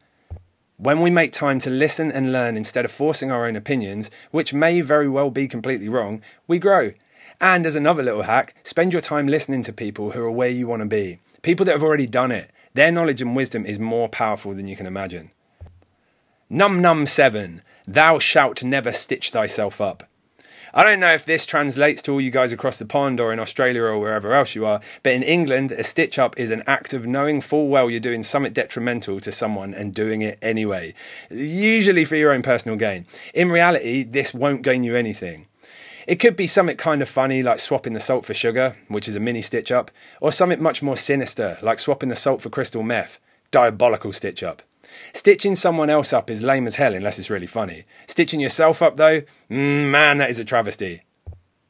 When 0.76 1.00
we 1.00 1.10
make 1.10 1.32
time 1.32 1.58
to 1.60 1.70
listen 1.70 2.10
and 2.10 2.32
learn 2.32 2.56
instead 2.56 2.84
of 2.84 2.92
forcing 2.92 3.30
our 3.30 3.46
own 3.46 3.56
opinions, 3.56 4.10
which 4.30 4.54
may 4.54 4.80
very 4.80 5.08
well 5.08 5.30
be 5.30 5.48
completely 5.48 5.88
wrong, 5.88 6.22
we 6.46 6.58
grow. 6.58 6.92
And 7.40 7.66
as 7.66 7.74
another 7.74 8.02
little 8.02 8.22
hack, 8.22 8.54
spend 8.62 8.92
your 8.92 9.02
time 9.02 9.26
listening 9.26 9.62
to 9.64 9.72
people 9.72 10.12
who 10.12 10.20
are 10.22 10.30
where 10.30 10.48
you 10.48 10.66
want 10.66 10.82
to 10.82 10.88
be. 10.88 11.18
People 11.42 11.66
that 11.66 11.72
have 11.72 11.82
already 11.82 12.06
done 12.06 12.30
it. 12.30 12.50
Their 12.74 12.92
knowledge 12.92 13.20
and 13.20 13.34
wisdom 13.34 13.66
is 13.66 13.78
more 13.78 14.08
powerful 14.08 14.54
than 14.54 14.68
you 14.68 14.76
can 14.76 14.86
imagine. 14.86 15.32
Num 16.48 16.80
Num 16.80 17.04
7. 17.04 17.62
Thou 17.92 18.20
shalt 18.20 18.62
never 18.62 18.92
stitch 18.92 19.30
thyself 19.30 19.80
up. 19.80 20.04
I 20.72 20.84
don't 20.84 21.00
know 21.00 21.12
if 21.12 21.24
this 21.24 21.44
translates 21.44 22.00
to 22.02 22.12
all 22.12 22.20
you 22.20 22.30
guys 22.30 22.52
across 22.52 22.78
the 22.78 22.86
pond 22.86 23.18
or 23.18 23.32
in 23.32 23.40
Australia 23.40 23.82
or 23.82 23.98
wherever 23.98 24.32
else 24.32 24.54
you 24.54 24.64
are, 24.64 24.80
but 25.02 25.12
in 25.12 25.24
England, 25.24 25.72
a 25.72 25.82
stitch 25.82 26.16
up 26.16 26.38
is 26.38 26.52
an 26.52 26.62
act 26.68 26.92
of 26.92 27.04
knowing 27.04 27.40
full 27.40 27.66
well 27.66 27.90
you're 27.90 27.98
doing 27.98 28.22
something 28.22 28.52
detrimental 28.52 29.18
to 29.18 29.32
someone 29.32 29.74
and 29.74 29.92
doing 29.92 30.22
it 30.22 30.38
anyway, 30.40 30.94
usually 31.30 32.04
for 32.04 32.14
your 32.14 32.30
own 32.30 32.42
personal 32.42 32.76
gain. 32.76 33.06
In 33.34 33.48
reality, 33.48 34.04
this 34.04 34.32
won't 34.32 34.62
gain 34.62 34.84
you 34.84 34.94
anything. 34.94 35.46
It 36.06 36.20
could 36.20 36.36
be 36.36 36.46
something 36.46 36.76
kind 36.76 37.02
of 37.02 37.08
funny 37.08 37.42
like 37.42 37.58
swapping 37.58 37.94
the 37.94 37.98
salt 37.98 38.24
for 38.24 38.34
sugar, 38.34 38.76
which 38.86 39.08
is 39.08 39.16
a 39.16 39.20
mini 39.20 39.42
stitch 39.42 39.72
up, 39.72 39.90
or 40.20 40.30
something 40.30 40.62
much 40.62 40.80
more 40.80 40.96
sinister 40.96 41.58
like 41.60 41.80
swapping 41.80 42.08
the 42.08 42.14
salt 42.14 42.40
for 42.40 42.50
crystal 42.50 42.84
meth, 42.84 43.18
diabolical 43.50 44.12
stitch 44.12 44.44
up. 44.44 44.62
Stitching 45.12 45.56
someone 45.56 45.90
else 45.90 46.12
up 46.12 46.30
is 46.30 46.42
lame 46.42 46.66
as 46.66 46.76
hell 46.76 46.94
unless 46.94 47.18
it's 47.18 47.30
really 47.30 47.46
funny. 47.46 47.84
Stitching 48.06 48.40
yourself 48.40 48.82
up, 48.82 48.96
though, 48.96 49.22
mm, 49.50 49.90
man, 49.90 50.18
that 50.18 50.30
is 50.30 50.38
a 50.38 50.44
travesty. 50.44 51.02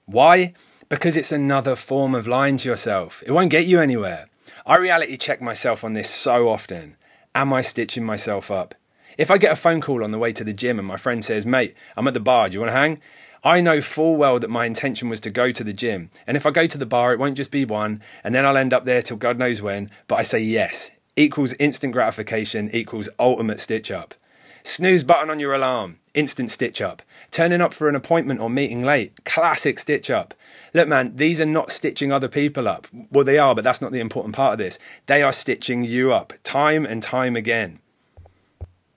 Why? 0.07 0.55
Because 0.89 1.17
it's 1.17 1.33
another 1.33 1.77
form 1.77 2.15
of 2.15 2.27
lying 2.27 2.57
to 2.59 2.69
yourself. 2.69 3.23
It 3.27 3.33
won't 3.33 3.51
get 3.51 3.67
you 3.67 3.81
anywhere. 3.81 4.27
I 4.67 4.77
reality 4.77 5.17
check 5.17 5.41
myself 5.41 5.85
on 5.85 5.95
this 5.95 6.11
so 6.11 6.49
often. 6.49 6.97
Am 7.35 7.53
I 7.53 7.63
stitching 7.63 8.05
myself 8.05 8.51
up? 8.51 8.75
If 9.17 9.31
I 9.31 9.39
get 9.39 9.53
a 9.53 9.57
phone 9.57 9.81
call 9.81 10.03
on 10.03 10.11
the 10.11 10.19
way 10.19 10.33
to 10.33 10.45
the 10.45 10.53
gym 10.53 10.79
and 10.79 10.89
my 10.89 10.97
friend 10.97 11.25
says, 11.25 11.47
mate, 11.47 11.75
I'm 11.97 12.09
at 12.09 12.15
the 12.15 12.21
bar, 12.21 12.49
do 12.49 12.55
you 12.55 12.61
want 12.61 12.71
to 12.71 12.77
hang? 12.77 13.01
I 13.43 13.61
know 13.61 13.81
full 13.81 14.17
well 14.17 14.39
that 14.39 14.51
my 14.51 14.67
intention 14.67 15.09
was 15.09 15.21
to 15.21 15.31
go 15.31 15.51
to 15.51 15.65
the 15.65 15.73
gym. 15.73 16.11
And 16.27 16.37
if 16.37 16.45
I 16.45 16.51
go 16.51 16.67
to 16.67 16.79
the 16.79 16.87
bar, 16.87 17.13
it 17.13 17.19
won't 17.19 17.37
just 17.37 17.51
be 17.51 17.65
one, 17.65 18.03
and 18.23 18.35
then 18.35 18.45
I'll 18.45 18.57
end 18.57 18.73
up 18.73 18.85
there 18.85 19.01
till 19.01 19.17
God 19.17 19.39
knows 19.39 19.63
when. 19.63 19.91
But 20.09 20.17
I 20.17 20.23
say 20.23 20.41
yes 20.41 20.91
equals 21.17 21.55
instant 21.55 21.93
gratification 21.93 22.71
equals 22.73 23.09
ultimate 23.19 23.61
stitch 23.61 23.91
up. 23.91 24.15
Snooze 24.63 25.05
button 25.05 25.31
on 25.31 25.41
your 25.41 25.55
alarm, 25.55 25.99
instant 26.15 26.51
stitch 26.51 26.81
up. 26.83 27.03
Turning 27.31 27.61
up 27.61 27.73
for 27.73 27.89
an 27.89 27.97
appointment 27.97 28.41
or 28.41 28.51
meeting 28.51 28.85
late, 28.85 29.25
classic 29.25 29.79
stitch 29.79 30.11
up. 30.11 30.35
Look, 30.75 30.87
man, 30.87 31.17
these 31.17 31.41
are 31.41 31.47
not 31.47 31.73
stitching 31.73 32.13
other 32.13 32.29
people 32.29 32.69
up. 32.69 32.87
Well, 33.11 33.25
they 33.25 33.39
are, 33.39 33.55
but 33.55 33.65
that's 33.65 33.81
not 33.81 33.93
the 33.93 34.01
important 34.01 34.35
part 34.35 34.53
of 34.53 34.59
this. 34.59 34.79
They 35.07 35.23
are 35.23 35.33
stitching 35.33 35.85
you 35.85 36.13
up 36.13 36.35
time 36.43 36.85
and 36.85 37.03
time 37.03 37.37
again. 37.37 37.81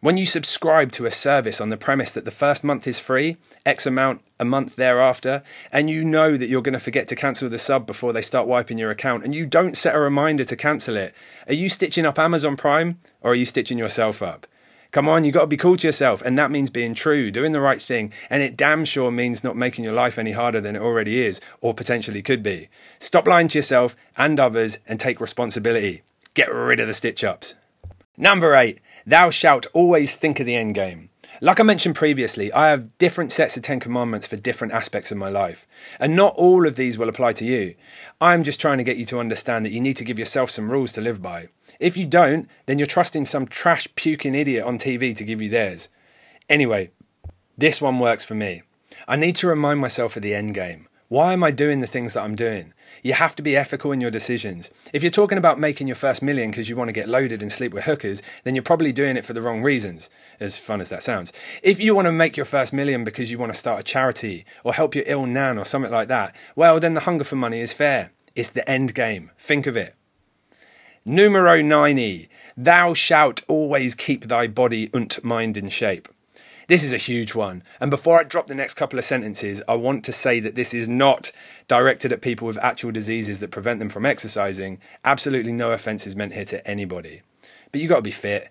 When 0.04 0.18
you 0.18 0.26
subscribe 0.26 0.92
to 0.92 1.06
a 1.06 1.12
service 1.12 1.62
on 1.62 1.70
the 1.70 1.78
premise 1.78 2.12
that 2.12 2.26
the 2.26 2.30
first 2.30 2.62
month 2.62 2.88
is 2.88 3.00
free, 3.00 3.38
X 3.66 3.86
amount 3.86 4.20
a 4.38 4.44
month 4.44 4.76
thereafter, 4.76 5.44
and 5.72 5.90
you 5.90 6.04
know 6.04 6.36
that 6.36 6.50
you're 6.50 6.62
going 6.62 6.74
to 6.74 6.80
forget 6.82 7.08
to 7.08 7.16
cancel 7.16 7.48
the 7.48 7.58
sub 7.58 7.88
before 7.88 8.12
they 8.12 8.22
start 8.22 8.46
wiping 8.46 8.78
your 8.78 8.92
account, 8.92 9.24
and 9.24 9.34
you 9.34 9.46
don't 9.46 9.78
set 9.78 9.96
a 9.96 10.00
reminder 10.00 10.44
to 10.44 10.58
cancel 10.58 10.98
it, 10.98 11.14
are 11.48 11.54
you 11.54 11.70
stitching 11.70 12.06
up 12.06 12.20
Amazon 12.20 12.58
Prime 12.58 13.00
or 13.22 13.32
are 13.32 13.36
you 13.36 13.46
stitching 13.46 13.78
yourself 13.78 14.22
up? 14.22 14.46
Come 14.92 15.08
on, 15.08 15.24
you 15.24 15.32
got 15.32 15.40
to 15.44 15.48
be 15.48 15.56
cool 15.56 15.78
to 15.78 15.88
yourself, 15.88 16.22
and 16.22 16.38
that 16.38 16.52
means 16.52 16.70
being 16.70 16.96
true, 16.96 17.32
doing 17.32 17.54
the 17.54 17.62
right 17.62 17.82
thing, 17.82 18.12
and 18.30 18.44
it 18.44 18.58
damn 18.58 18.84
sure 18.84 19.10
means 19.10 19.42
not 19.42 19.56
making 19.56 19.86
your 19.86 19.94
life 19.94 20.20
any 20.20 20.34
harder 20.34 20.60
than 20.60 20.76
it 20.76 20.82
already 20.82 21.22
is, 21.22 21.40
or 21.62 21.74
potentially 21.74 22.22
could 22.22 22.44
be. 22.44 22.68
Stop 23.00 23.26
lying 23.26 23.48
to 23.48 23.58
yourself 23.58 23.96
and 24.18 24.38
others 24.38 24.80
and 24.86 25.00
take 25.00 25.22
responsibility. 25.22 26.02
Get 26.34 26.54
rid 26.54 26.82
of 26.82 26.88
the 26.88 26.94
stitch 26.94 27.24
ups. 27.24 27.56
Number 28.18 28.54
eight, 28.54 28.80
thou 29.06 29.30
shalt 29.30 29.66
always 29.74 30.16
think 30.16 30.40
of 30.40 30.46
the 30.46 30.56
end 30.56 30.76
game. 30.76 31.10
Like 31.42 31.60
I 31.60 31.64
mentioned 31.64 31.96
previously, 31.96 32.54
I 32.54 32.70
have 32.70 32.98
different 32.98 33.32
sets 33.32 33.58
of 33.58 33.64
Ten 33.64 33.80
Commandments 33.80 34.28
for 34.28 34.36
different 34.36 34.74
aspects 34.74 35.12
of 35.12 35.18
my 35.18 35.30
life, 35.30 35.68
and 36.00 36.16
not 36.16 36.36
all 36.36 36.68
of 36.68 36.76
these 36.76 36.98
will 36.98 37.10
apply 37.10 37.34
to 37.34 37.46
you. 37.46 37.76
I'm 38.22 38.44
just 38.44 38.62
trying 38.62 38.78
to 38.78 38.84
get 38.84 38.98
you 38.98 39.06
to 39.08 39.20
understand 39.20 39.66
that 39.66 39.72
you 39.72 39.82
need 39.82 39.98
to 39.98 40.06
give 40.06 40.20
yourself 40.20 40.52
some 40.52 40.72
rules 40.72 40.92
to 40.94 41.02
live 41.02 41.22
by. 41.22 41.48
If 41.80 41.98
you 41.98 42.06
don't, 42.06 42.48
then 42.66 42.78
you're 42.78 42.86
trusting 42.86 43.26
some 43.26 43.48
trash 43.48 43.88
puking 43.96 44.36
idiot 44.36 44.64
on 44.64 44.78
TV 44.78 45.16
to 45.16 45.24
give 45.24 45.42
you 45.42 45.50
theirs. 45.50 45.90
Anyway, 46.48 46.92
this 47.58 47.82
one 47.82 48.00
works 48.00 48.24
for 48.24 48.36
me. 48.36 48.62
I 49.08 49.16
need 49.16 49.36
to 49.38 49.48
remind 49.48 49.80
myself 49.80 50.16
of 50.16 50.22
the 50.22 50.36
end 50.36 50.54
game. 50.54 50.88
Why 51.14 51.34
am 51.34 51.44
I 51.44 51.52
doing 51.52 51.80
the 51.80 51.86
things 51.86 52.16
that 52.16 52.24
I'm 52.24 52.34
doing? 52.34 52.74
You 53.04 53.14
have 53.14 53.36
to 53.36 53.44
be 53.44 53.56
ethical 53.56 53.92
in 53.92 54.02
your 54.02 54.10
decisions. 54.10 54.72
If 54.94 55.04
you're 55.04 55.12
talking 55.12 55.38
about 55.38 55.60
making 55.60 55.86
your 55.86 55.96
first 55.96 56.24
million 56.24 56.50
because 56.50 56.70
you 56.70 56.76
want 56.76 56.88
to 56.88 56.92
get 56.92 57.08
loaded 57.08 57.44
and 57.44 57.52
sleep 57.52 57.72
with 57.72 57.84
hookers, 57.84 58.24
then 58.44 58.56
you're 58.56 58.64
probably 58.64 58.92
doing 58.92 59.16
it 59.16 59.24
for 59.24 59.34
the 59.34 59.42
wrong 59.44 59.62
reasons, 59.62 60.10
as 60.40 60.58
fun 60.58 60.82
as 60.82 60.90
that 60.90 61.04
sounds. 61.04 61.32
If 61.62 61.80
you 61.80 61.94
want 61.94 62.08
to 62.08 62.12
make 62.12 62.36
your 62.36 62.48
first 62.48 62.74
million 62.74 63.04
because 63.04 63.30
you 63.30 63.38
want 63.38 63.54
to 63.54 63.60
start 63.60 63.82
a 63.82 63.84
charity 63.84 64.44
or 64.64 64.74
help 64.74 64.96
your 64.96 65.04
ill 65.06 65.28
nan 65.28 65.60
or 65.60 65.66
something 65.66 65.92
like 65.92 66.08
that, 66.08 66.36
well, 66.56 66.80
then 66.80 66.96
the 66.96 67.02
hunger 67.02 67.26
for 67.26 67.36
money 67.36 67.60
is 67.60 67.74
fair. 67.74 68.10
It's 68.36 68.50
the 68.50 68.68
end 68.68 68.96
game. 68.96 69.30
Think 69.38 69.68
of 69.68 69.78
it. 69.78 69.94
Numero 71.06 71.60
9e. 71.60 72.28
Thou 72.58 72.96
shalt 72.96 73.44
always 73.48 73.94
keep 73.94 74.30
thy 74.30 74.48
body 74.48 74.90
und 74.92 75.24
mind 75.24 75.58
in 75.58 75.70
shape. 75.70 76.10
This 76.68 76.84
is 76.84 76.94
a 76.94 76.98
huge 76.98 77.36
one. 77.36 77.64
And 77.80 77.92
before 77.92 78.20
I 78.20 78.24
drop 78.24 78.48
the 78.48 78.56
next 78.56 78.76
couple 78.76 78.98
of 78.98 79.06
sentences, 79.06 79.62
I 79.68 79.76
want 79.76 80.04
to 80.06 80.14
say 80.14 80.40
that 80.40 80.56
this 80.56 80.74
is 80.74 80.88
not 80.88 81.32
directed 81.68 82.14
at 82.14 82.22
people 82.22 82.48
with 82.48 82.58
actual 82.60 82.92
diseases 82.92 83.40
that 83.40 83.52
prevent 83.52 83.80
them 83.80 83.90
from 83.90 84.06
exercising. 84.06 84.80
Absolutely 85.04 85.52
no 85.52 85.72
offense 85.72 86.08
is 86.08 86.16
meant 86.16 86.34
here 86.34 86.46
to 86.46 86.66
anybody. 86.68 87.22
But 87.72 87.82
you 87.82 87.88
got 87.88 87.98
to 87.98 88.02
be 88.02 88.12
fit, 88.12 88.50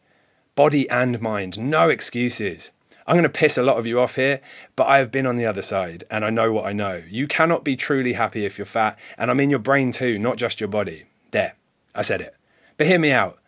body 0.55 0.89
and 0.91 1.21
mind, 1.21 1.59
no 1.59 1.89
excuses. 1.89 2.71
I'm 3.07 3.15
going 3.15 3.25
to 3.25 3.29
piss 3.29 3.59
a 3.59 3.63
lot 3.63 3.79
of 3.79 3.87
you 3.87 3.99
off 3.99 4.17
here, 4.17 4.41
but 4.77 4.87
I 4.87 4.99
have 4.99 5.11
been 5.11 5.27
on 5.27 5.37
the 5.37 5.47
other 5.47 5.63
side 5.63 6.05
and 6.11 6.25
I 6.25 6.31
know 6.31 6.53
what 6.53 6.67
I 6.67 6.73
know. 6.73 7.03
You 7.09 7.27
cannot 7.27 7.65
be 7.65 7.77
truly 7.77 8.13
happy 8.13 8.45
if 8.45 8.59
you're 8.59 8.67
fat, 8.67 8.99
and 9.19 9.31
I 9.31 9.35
mean 9.35 9.51
your 9.51 9.59
brain 9.59 9.91
too, 9.91 10.19
not 10.19 10.37
just 10.37 10.61
your 10.61 10.69
body. 10.69 11.07
There, 11.33 11.55
I 11.95 12.03
said 12.03 12.21
it. 12.21 12.37
But 12.77 12.87
hear 12.87 12.99
me 12.99 13.11
out. 13.11 13.39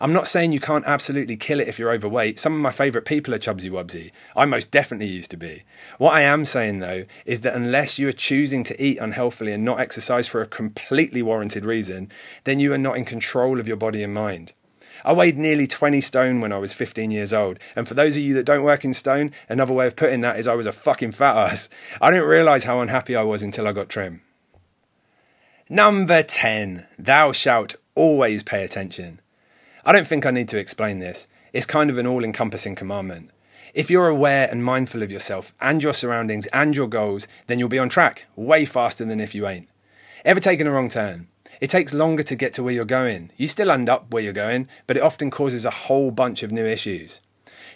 I'm 0.00 0.12
not 0.12 0.28
saying 0.28 0.52
you 0.52 0.60
can't 0.60 0.84
absolutely 0.86 1.36
kill 1.36 1.60
it 1.60 1.68
if 1.68 1.78
you're 1.78 1.92
overweight. 1.92 2.38
Some 2.38 2.54
of 2.54 2.60
my 2.60 2.72
favourite 2.72 3.06
people 3.06 3.34
are 3.34 3.38
chubsy 3.38 3.70
wubsy. 3.70 4.10
I 4.34 4.44
most 4.44 4.70
definitely 4.70 5.06
used 5.06 5.30
to 5.30 5.36
be. 5.36 5.62
What 5.98 6.14
I 6.14 6.22
am 6.22 6.44
saying 6.44 6.80
though 6.80 7.04
is 7.24 7.42
that 7.42 7.54
unless 7.54 7.98
you 7.98 8.08
are 8.08 8.12
choosing 8.12 8.64
to 8.64 8.82
eat 8.82 8.98
unhealthily 8.98 9.52
and 9.52 9.64
not 9.64 9.80
exercise 9.80 10.26
for 10.26 10.42
a 10.42 10.46
completely 10.46 11.22
warranted 11.22 11.64
reason, 11.64 12.10
then 12.44 12.58
you 12.58 12.72
are 12.72 12.78
not 12.78 12.96
in 12.96 13.04
control 13.04 13.60
of 13.60 13.68
your 13.68 13.76
body 13.76 14.02
and 14.02 14.12
mind. 14.12 14.52
I 15.04 15.12
weighed 15.12 15.36
nearly 15.36 15.66
20 15.66 16.00
stone 16.00 16.40
when 16.40 16.52
I 16.52 16.58
was 16.58 16.72
15 16.72 17.10
years 17.10 17.32
old. 17.32 17.58
And 17.76 17.86
for 17.86 17.94
those 17.94 18.16
of 18.16 18.22
you 18.22 18.34
that 18.34 18.46
don't 18.46 18.62
work 18.62 18.84
in 18.84 18.94
stone, 18.94 19.32
another 19.48 19.74
way 19.74 19.86
of 19.86 19.96
putting 19.96 20.22
that 20.22 20.38
is 20.38 20.48
I 20.48 20.54
was 20.54 20.66
a 20.66 20.72
fucking 20.72 21.12
fat 21.12 21.36
ass. 21.36 21.68
I 22.00 22.10
didn't 22.10 22.28
realise 22.28 22.64
how 22.64 22.80
unhappy 22.80 23.14
I 23.14 23.22
was 23.22 23.42
until 23.42 23.68
I 23.68 23.72
got 23.72 23.88
trim. 23.88 24.22
Number 25.68 26.22
10. 26.22 26.86
Thou 26.98 27.32
shalt 27.32 27.76
always 27.94 28.42
pay 28.42 28.64
attention. 28.64 29.20
I 29.86 29.92
don't 29.92 30.08
think 30.08 30.24
I 30.24 30.30
need 30.30 30.48
to 30.48 30.58
explain 30.58 31.00
this. 31.00 31.26
It's 31.52 31.66
kind 31.66 31.90
of 31.90 31.98
an 31.98 32.06
all 32.06 32.24
encompassing 32.24 32.74
commandment. 32.74 33.30
If 33.74 33.90
you're 33.90 34.08
aware 34.08 34.48
and 34.50 34.64
mindful 34.64 35.02
of 35.02 35.12
yourself 35.12 35.52
and 35.60 35.82
your 35.82 35.92
surroundings 35.92 36.46
and 36.54 36.74
your 36.74 36.88
goals, 36.88 37.28
then 37.48 37.58
you'll 37.58 37.68
be 37.68 37.78
on 37.78 37.90
track 37.90 38.24
way 38.34 38.64
faster 38.64 39.04
than 39.04 39.20
if 39.20 39.34
you 39.34 39.46
ain't. 39.46 39.68
Ever 40.24 40.40
taken 40.40 40.66
a 40.66 40.70
wrong 40.70 40.88
turn? 40.88 41.28
It 41.60 41.68
takes 41.68 41.92
longer 41.92 42.22
to 42.22 42.34
get 42.34 42.54
to 42.54 42.62
where 42.62 42.72
you're 42.72 42.86
going. 42.86 43.30
You 43.36 43.46
still 43.46 43.70
end 43.70 43.90
up 43.90 44.10
where 44.10 44.22
you're 44.22 44.32
going, 44.32 44.68
but 44.86 44.96
it 44.96 45.02
often 45.02 45.30
causes 45.30 45.66
a 45.66 45.70
whole 45.70 46.10
bunch 46.10 46.42
of 46.42 46.50
new 46.50 46.64
issues. 46.64 47.20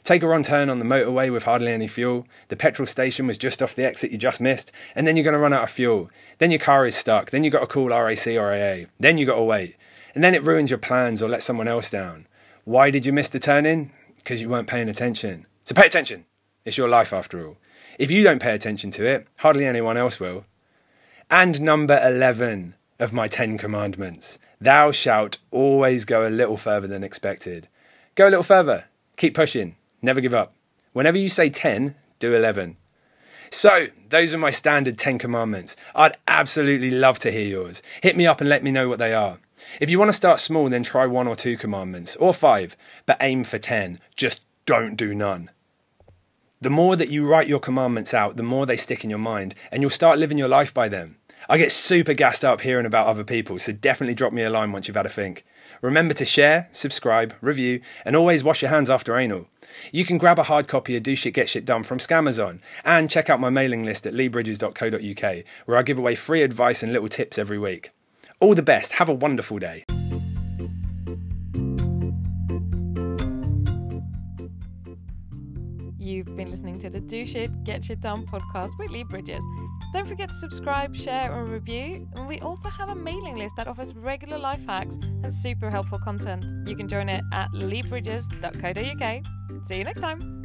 Take 0.03 0.23
a 0.23 0.27
wrong 0.27 0.43
turn 0.43 0.71
on 0.71 0.79
the 0.79 0.87
motorway 0.87 1.31
with 1.31 1.43
hardly 1.43 1.73
any 1.73 1.88
fuel. 1.88 2.27
The 2.49 2.57
petrol 2.57 2.87
station 2.87 3.27
was 3.27 3.37
just 3.37 3.61
off 3.61 3.75
the 3.75 3.85
exit 3.85 4.12
you 4.12 4.17
just 4.17 4.41
missed, 4.41 4.73
and 4.95 5.07
then 5.07 5.15
you're 5.15 5.25
going 5.25 5.35
to 5.35 5.38
run 5.38 5.53
out 5.53 5.65
of 5.65 5.71
fuel. 5.71 6.09
Then 6.38 6.50
your 6.50 6.61
car 6.61 6.87
is 6.87 6.97
stuck. 6.97 7.31
Then 7.31 7.45
you've 7.45 7.53
got 7.53 7.61
to 7.61 7.67
call 7.67 7.91
RAC 7.91 8.27
or 8.29 8.55
AA. 8.55 8.87
Then 8.99 9.19
you've 9.19 9.29
got 9.29 9.37
to 9.37 9.43
wait. 9.43 9.77
And 10.19 10.25
then 10.25 10.35
it 10.35 10.43
ruins 10.43 10.69
your 10.69 10.81
plans 10.81 11.23
or 11.23 11.29
lets 11.29 11.45
someone 11.45 11.69
else 11.69 11.93
down. 11.93 12.27
Why 12.65 12.91
did 12.91 13.07
you 13.07 13.13
miss 13.13 13.29
the 13.29 13.39
turn 13.39 13.65
in? 13.65 13.93
Because 14.17 14.43
you 14.43 14.49
weren't 14.49 14.67
paying 14.67 14.89
attention. 14.89 15.47
So 15.63 15.77
pay 15.77 15.87
attention. 15.87 16.25
It's 16.65 16.77
your 16.77 16.89
life 16.89 17.13
after 17.13 17.47
all. 17.47 17.57
If 18.01 18.11
you 18.11 18.25
don't 18.25 18.43
pay 18.43 18.53
attention 18.53 18.91
to 18.91 19.07
it, 19.07 19.29
hardly 19.39 19.65
anyone 19.65 19.97
else 19.97 20.19
will. 20.19 20.45
And 21.31 21.61
number 21.61 22.01
11 22.05 22.75
of 22.99 23.13
my 23.13 23.29
Ten 23.29 23.59
Commandments 23.59 24.41
Thou 24.61 24.91
shalt 24.91 25.39
always 25.53 26.05
go 26.05 26.27
a 26.27 26.31
little 26.31 26.57
further 26.57 26.89
than 26.89 27.05
expected. 27.05 27.69
Go 28.17 28.25
a 28.25 28.31
little 28.31 28.43
further. 28.43 28.87
Keep 29.19 29.35
pushing. 29.37 29.77
Never 30.03 30.21
give 30.21 30.35
up. 30.35 30.53
Whenever 30.95 31.17
you 31.17 31.29
say 31.29 31.49
10, 31.49 31.95
do 32.19 32.35
11. 32.35 32.77
So, 33.51 33.87
those 34.09 34.35
are 34.35 34.39
my 34.39 34.51
standard 34.51 34.99
10 34.99 35.19
commandments. 35.19 35.77
I'd 35.95 36.17
absolutely 36.27 36.91
love 36.91 37.21
to 37.21 37.31
hear 37.31 37.47
yours. 37.47 37.85
Hit 38.03 38.17
me 38.17 38.27
up 38.27 38.41
and 38.41 38.51
let 38.51 38.65
me 38.65 38.73
know 38.73 38.89
what 38.89 38.99
they 38.99 39.15
are. 39.15 39.39
If 39.81 39.91
you 39.91 39.99
want 39.99 40.09
to 40.09 40.15
start 40.15 40.41
small, 40.41 40.69
then 40.69 40.83
try 40.83 41.07
one 41.07 41.29
or 41.29 41.37
two 41.37 41.57
commandments, 41.57 42.17
or 42.17 42.35
five, 42.35 42.77
but 43.07 43.17
aim 43.21 43.45
for 43.45 43.59
10. 43.59 44.00
Just 44.17 44.41
don't 44.67 44.97
do 44.97 45.15
none. 45.15 45.50
The 46.61 46.71
more 46.71 46.97
that 46.97 47.11
you 47.11 47.27
write 47.27 47.47
your 47.47 47.61
commandments 47.61 48.12
out, 48.12 48.37
the 48.37 48.43
more 48.43 48.67
they 48.67 48.77
stick 48.77 49.05
in 49.05 49.11
your 49.11 49.19
mind, 49.19 49.55
and 49.71 49.81
you'll 49.81 49.91
start 49.91 50.19
living 50.19 50.38
your 50.38 50.49
life 50.49 50.75
by 50.75 50.88
them. 50.88 51.17
I 51.49 51.57
get 51.57 51.71
super 51.71 52.15
gassed 52.15 52.45
up 52.45 52.62
hearing 52.62 52.87
about 52.87 53.07
other 53.07 53.25
people, 53.25 53.59
so 53.59 53.73
definitely 53.73 54.15
drop 54.15 54.33
me 54.33 54.43
a 54.43 54.50
line 54.50 54.73
once 54.73 54.88
you've 54.88 54.97
had 54.97 55.07
a 55.07 55.11
think. 55.11 55.45
Remember 55.81 56.15
to 56.15 56.25
share, 56.25 56.69
subscribe, 56.73 57.35
review, 57.41 57.81
and 58.05 58.17
always 58.17 58.43
wash 58.43 58.62
your 58.62 58.71
hands 58.71 58.91
after 58.91 59.17
anal. 59.17 59.49
You 59.93 60.05
can 60.05 60.19
grab 60.19 60.38
a 60.38 60.45
hard 60.45 60.67
copy 60.67 60.97
of 60.97 61.03
Do 61.03 61.15
Shit 61.15 61.35
Get 61.35 61.49
Shit 61.49 61.65
Done 61.65 61.85
from 61.85 61.99
Scamazon 61.99 62.61
and 62.85 63.11
check 63.11 63.31
out 63.31 63.41
my 63.41 63.50
mailing 63.50 63.85
list 63.85 64.07
at 64.07 64.15
leebridges.co.uk 64.15 65.45
where 65.67 65.79
I 65.79 65.83
give 65.83 65.99
away 65.99 66.17
free 66.17 66.43
advice 66.43 66.83
and 66.83 66.93
little 66.93 67.09
tips 67.09 67.38
every 67.38 67.59
week. 67.59 67.91
All 68.40 68.54
the 68.54 68.62
best. 68.62 68.92
Have 68.92 69.09
a 69.09 69.14
wonderful 69.14 69.59
day. 69.59 69.85
You've 75.99 76.37
been 76.37 76.50
listening 76.50 76.78
to 76.78 76.88
the 76.88 77.00
Do 77.00 77.26
Shit, 77.26 77.64
Get 77.64 77.85
Shit 77.85 78.00
Done 78.00 78.26
podcast 78.26 78.78
with 78.78 78.90
Lee 78.90 79.02
Bridges. 79.02 79.45
Don't 79.92 80.09
forget 80.09 80.28
to 80.28 80.35
subscribe, 80.35 80.95
share, 80.95 81.33
and 81.33 81.50
review. 81.50 82.09
And 82.14 82.26
we 82.26 82.40
also 82.40 82.68
have 82.68 82.88
a 82.88 82.95
mailing 82.95 83.37
list 83.37 83.57
that 83.57 83.68
offers 83.68 83.95
regular 83.95 84.38
life 84.38 84.64
hacks 84.66 84.97
and 84.97 85.35
super 85.35 85.71
helpful 85.71 85.99
content. 85.99 86.45
You 86.68 86.76
can 86.76 86.88
join 86.88 87.09
it 87.09 87.25
at 87.33 87.50
leebridges.co.uk. 87.52 89.66
See 89.66 89.76
you 89.76 89.85
next 89.85 90.00
time. 90.00 90.38